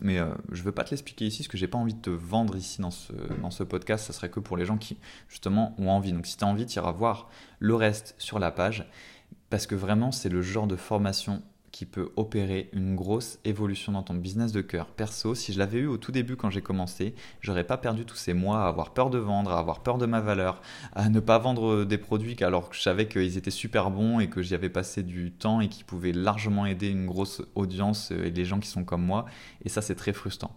Mais 0.00 0.18
euh, 0.18 0.26
je 0.52 0.60
ne 0.60 0.64
veux 0.64 0.72
pas 0.72 0.84
te 0.84 0.90
l'expliquer 0.90 1.26
ici, 1.26 1.42
parce 1.42 1.48
que 1.48 1.56
j'ai 1.56 1.68
pas 1.68 1.78
envie 1.78 1.94
de 1.94 2.00
te 2.00 2.10
vendre 2.10 2.56
ici 2.56 2.80
dans 2.80 2.90
ce, 2.90 3.12
dans 3.40 3.50
ce 3.50 3.62
podcast. 3.62 4.06
Ça 4.06 4.12
serait 4.12 4.30
que 4.30 4.40
pour 4.40 4.56
les 4.56 4.64
gens 4.64 4.76
qui, 4.76 4.98
justement, 5.28 5.74
ont 5.78 5.88
envie. 5.88 6.12
Donc, 6.12 6.26
si 6.26 6.36
tu 6.36 6.44
as 6.44 6.46
envie, 6.46 6.66
tu 6.66 6.76
iras 6.76 6.92
voir 6.92 7.28
le 7.58 7.74
reste 7.74 8.14
sur 8.18 8.38
la 8.38 8.50
page. 8.50 8.90
Parce 9.50 9.66
que 9.66 9.74
vraiment, 9.74 10.12
c'est 10.12 10.28
le 10.28 10.42
genre 10.42 10.66
de 10.66 10.76
formation 10.76 11.42
qui 11.76 11.84
peut 11.84 12.10
opérer 12.16 12.70
une 12.72 12.96
grosse 12.96 13.38
évolution 13.44 13.92
dans 13.92 14.02
ton 14.02 14.14
business 14.14 14.50
de 14.50 14.62
cœur. 14.62 14.86
Perso, 14.86 15.34
si 15.34 15.52
je 15.52 15.58
l'avais 15.58 15.80
eu 15.80 15.86
au 15.86 15.98
tout 15.98 16.10
début 16.10 16.34
quand 16.34 16.48
j'ai 16.48 16.62
commencé, 16.62 17.14
j'aurais 17.42 17.64
pas 17.64 17.76
perdu 17.76 18.06
tous 18.06 18.16
ces 18.16 18.32
mois 18.32 18.64
à 18.64 18.68
avoir 18.68 18.94
peur 18.94 19.10
de 19.10 19.18
vendre, 19.18 19.50
à 19.50 19.58
avoir 19.58 19.80
peur 19.80 19.98
de 19.98 20.06
ma 20.06 20.22
valeur, 20.22 20.62
à 20.94 21.10
ne 21.10 21.20
pas 21.20 21.36
vendre 21.36 21.84
des 21.84 21.98
produits 21.98 22.34
alors 22.42 22.70
que 22.70 22.76
je 22.76 22.80
savais 22.80 23.08
qu'ils 23.08 23.36
étaient 23.36 23.50
super 23.50 23.90
bons 23.90 24.20
et 24.20 24.30
que 24.30 24.40
j'y 24.40 24.54
avais 24.54 24.70
passé 24.70 25.02
du 25.02 25.32
temps 25.32 25.60
et 25.60 25.68
qui 25.68 25.84
pouvaient 25.84 26.12
largement 26.12 26.64
aider 26.64 26.88
une 26.88 27.04
grosse 27.04 27.42
audience 27.54 28.10
et 28.10 28.30
les 28.30 28.46
gens 28.46 28.58
qui 28.58 28.68
sont 28.68 28.84
comme 28.84 29.04
moi. 29.04 29.26
Et 29.62 29.68
ça, 29.68 29.82
c'est 29.82 29.96
très 29.96 30.14
frustrant. 30.14 30.56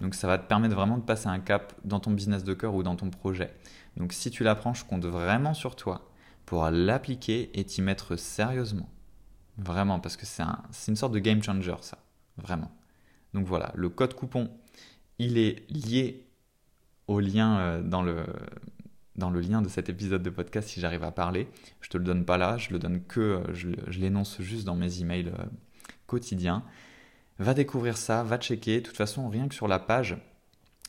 Donc 0.00 0.14
ça 0.14 0.28
va 0.28 0.38
te 0.38 0.48
permettre 0.48 0.74
vraiment 0.74 0.96
de 0.96 1.02
passer 1.02 1.26
un 1.26 1.40
cap 1.40 1.74
dans 1.84 2.00
ton 2.00 2.12
business 2.12 2.42
de 2.42 2.54
cœur 2.54 2.74
ou 2.74 2.82
dans 2.82 2.96
ton 2.96 3.10
projet. 3.10 3.52
Donc 3.98 4.14
si 4.14 4.30
tu 4.30 4.44
l'apprends, 4.44 4.72
je 4.72 4.86
compte 4.86 5.04
vraiment 5.04 5.52
sur 5.52 5.76
toi 5.76 6.08
pour 6.46 6.64
l'appliquer 6.70 7.50
et 7.52 7.64
t'y 7.64 7.82
mettre 7.82 8.16
sérieusement. 8.16 8.88
Vraiment, 9.56 10.00
parce 10.00 10.16
que 10.16 10.26
c'est 10.26 10.42
un, 10.42 10.62
une 10.88 10.96
sorte 10.96 11.12
de 11.12 11.18
game 11.18 11.42
changer, 11.42 11.76
ça. 11.80 11.98
Vraiment. 12.36 12.70
Donc 13.32 13.46
voilà, 13.46 13.72
le 13.74 13.88
code 13.88 14.14
coupon, 14.14 14.50
il 15.18 15.38
est 15.38 15.68
lié 15.70 16.26
au 17.06 17.20
lien 17.20 17.58
euh, 17.58 17.82
dans 17.82 18.02
le, 18.02 18.24
dans 19.16 19.30
le 19.30 19.40
lien 19.40 19.62
de 19.62 19.68
cet 19.68 19.88
épisode 19.88 20.22
de 20.22 20.30
podcast 20.30 20.68
si 20.68 20.80
j'arrive 20.80 21.04
à 21.04 21.12
parler. 21.12 21.48
Je 21.80 21.88
te 21.88 21.98
le 21.98 22.04
donne 22.04 22.24
pas 22.24 22.38
là, 22.38 22.56
je 22.56 22.70
le 22.70 22.78
donne 22.78 23.02
que, 23.02 23.20
euh, 23.20 23.54
je, 23.54 23.70
je 23.86 24.00
l'énonce 24.00 24.40
juste 24.40 24.64
dans 24.64 24.76
mes 24.76 25.00
emails 25.00 25.28
euh, 25.28 25.44
quotidiens. 26.06 26.64
Va 27.38 27.54
découvrir 27.54 27.96
ça, 27.96 28.22
va 28.22 28.38
checker. 28.38 28.80
De 28.80 28.86
toute 28.86 28.96
façon, 28.96 29.28
rien 29.28 29.48
que 29.48 29.54
sur 29.54 29.68
la 29.68 29.78
page, 29.78 30.16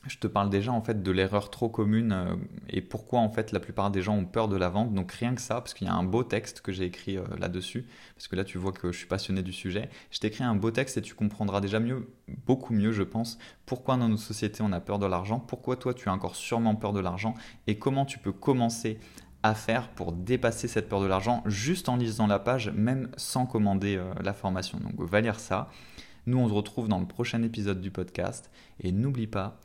je 0.08 0.18
te 0.18 0.26
parle 0.26 0.50
déjà 0.50 0.72
en 0.72 0.80
fait 0.80 1.02
de 1.02 1.10
l'erreur 1.10 1.50
trop 1.50 1.68
commune 1.68 2.12
euh, 2.12 2.36
et 2.68 2.80
pourquoi 2.80 3.20
en 3.20 3.28
fait 3.28 3.52
la 3.52 3.60
plupart 3.60 3.90
des 3.90 4.02
gens 4.02 4.16
ont 4.16 4.24
peur 4.24 4.48
de 4.48 4.56
la 4.56 4.68
vente. 4.68 4.94
Donc 4.94 5.12
rien 5.12 5.34
que 5.34 5.40
ça, 5.40 5.56
parce 5.56 5.74
qu'il 5.74 5.86
y 5.86 5.90
a 5.90 5.94
un 5.94 6.04
beau 6.04 6.22
texte 6.22 6.60
que 6.60 6.72
j'ai 6.72 6.84
écrit 6.84 7.18
euh, 7.18 7.24
là-dessus, 7.38 7.86
parce 8.14 8.28
que 8.28 8.36
là 8.36 8.44
tu 8.44 8.58
vois 8.58 8.72
que 8.72 8.92
je 8.92 8.98
suis 8.98 9.06
passionné 9.06 9.42
du 9.42 9.52
sujet. 9.52 9.88
Je 10.10 10.18
t'écris 10.20 10.44
un 10.44 10.54
beau 10.54 10.70
texte 10.70 10.96
et 10.96 11.02
tu 11.02 11.14
comprendras 11.14 11.60
déjà 11.60 11.80
mieux, 11.80 12.08
beaucoup 12.46 12.72
mieux 12.72 12.92
je 12.92 13.02
pense, 13.02 13.38
pourquoi 13.64 13.96
dans 13.96 14.08
nos 14.08 14.16
sociétés 14.16 14.62
on 14.62 14.72
a 14.72 14.80
peur 14.80 14.98
de 14.98 15.06
l'argent, 15.06 15.40
pourquoi 15.40 15.76
toi 15.76 15.94
tu 15.94 16.08
as 16.08 16.12
encore 16.12 16.36
sûrement 16.36 16.74
peur 16.74 16.92
de 16.92 17.00
l'argent 17.00 17.34
et 17.66 17.78
comment 17.78 18.04
tu 18.04 18.18
peux 18.18 18.32
commencer 18.32 18.98
à 19.42 19.54
faire 19.54 19.88
pour 19.90 20.12
dépasser 20.12 20.66
cette 20.66 20.88
peur 20.88 21.00
de 21.00 21.06
l'argent 21.06 21.42
juste 21.46 21.88
en 21.88 21.96
lisant 21.96 22.26
la 22.26 22.38
page, 22.38 22.70
même 22.70 23.10
sans 23.16 23.46
commander 23.46 23.96
euh, 23.96 24.12
la 24.22 24.32
formation. 24.32 24.78
Donc 24.78 24.94
va 24.98 25.20
lire 25.20 25.38
ça. 25.38 25.70
Nous 26.26 26.38
on 26.38 26.48
se 26.48 26.54
retrouve 26.54 26.88
dans 26.88 26.98
le 26.98 27.06
prochain 27.06 27.42
épisode 27.42 27.80
du 27.80 27.92
podcast 27.92 28.50
et 28.80 28.90
n'oublie 28.90 29.28
pas 29.28 29.60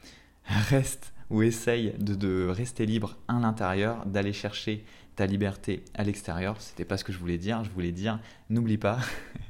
reste 0.45 1.13
ou 1.29 1.41
essaye 1.43 1.93
de, 1.97 2.47
rester 2.47 2.85
libre 2.85 3.17
à 3.27 3.39
l'intérieur, 3.39 4.05
d'aller 4.05 4.33
chercher 4.33 4.83
ta 5.15 5.25
liberté 5.25 5.83
à 5.93 6.03
l'extérieur. 6.03 6.59
C'était 6.59 6.85
pas 6.85 6.97
ce 6.97 7.03
que 7.03 7.13
je 7.13 7.17
voulais 7.17 7.37
dire. 7.37 7.63
Je 7.63 7.69
voulais 7.69 7.91
dire, 7.91 8.19
n'oublie 8.49 8.77
pas, 8.77 8.99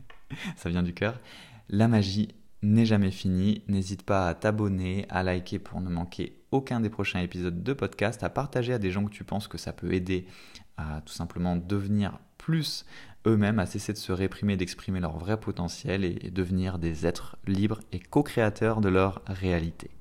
ça 0.56 0.70
vient 0.70 0.84
du 0.84 0.94
cœur, 0.94 1.20
la 1.70 1.88
magie 1.88 2.30
n'est 2.62 2.86
jamais 2.86 3.12
finie. 3.12 3.64
N'hésite 3.68 4.04
pas 4.04 4.28
à 4.28 4.36
t'abonner, 4.36 5.06
à 5.10 5.24
liker 5.24 5.60
pour 5.60 5.82
ne 5.82 5.90
manquer 5.90 6.38
aucun 6.52 6.80
des 6.80 6.90
prochains 6.90 7.22
épisodes 7.22 7.64
de 7.64 7.74
podcast, 7.74 8.24
à 8.24 8.30
partager 8.30 8.74
à 8.74 8.80
des 8.80 8.92
gens 8.92 9.06
que 9.06 9.12
tu 9.12 9.24
penses 9.24 9.48
que 9.48 9.58
ça 9.58 9.74
peut 9.74 9.94
aider 9.94 10.28
à 10.78 11.02
tout 11.02 11.14
simplement 11.14 11.56
devenir 11.56 12.20
plus 12.38 12.86
eux-mêmes, 13.26 13.60
à 13.60 13.66
cesser 13.66 13.94
de 13.94 13.98
se 13.98 14.12
réprimer, 14.12 14.58
d'exprimer 14.58 15.00
leur 15.00 15.18
vrai 15.18 15.40
potentiel 15.40 16.04
et 16.04 16.32
devenir 16.32 16.80
des 16.80 17.06
êtres 17.06 17.38
libres 17.48 17.80
et 17.92 18.00
co-créateurs 18.00 18.82
de 18.82 18.90
leur 18.90 19.22
réalité. 19.28 19.92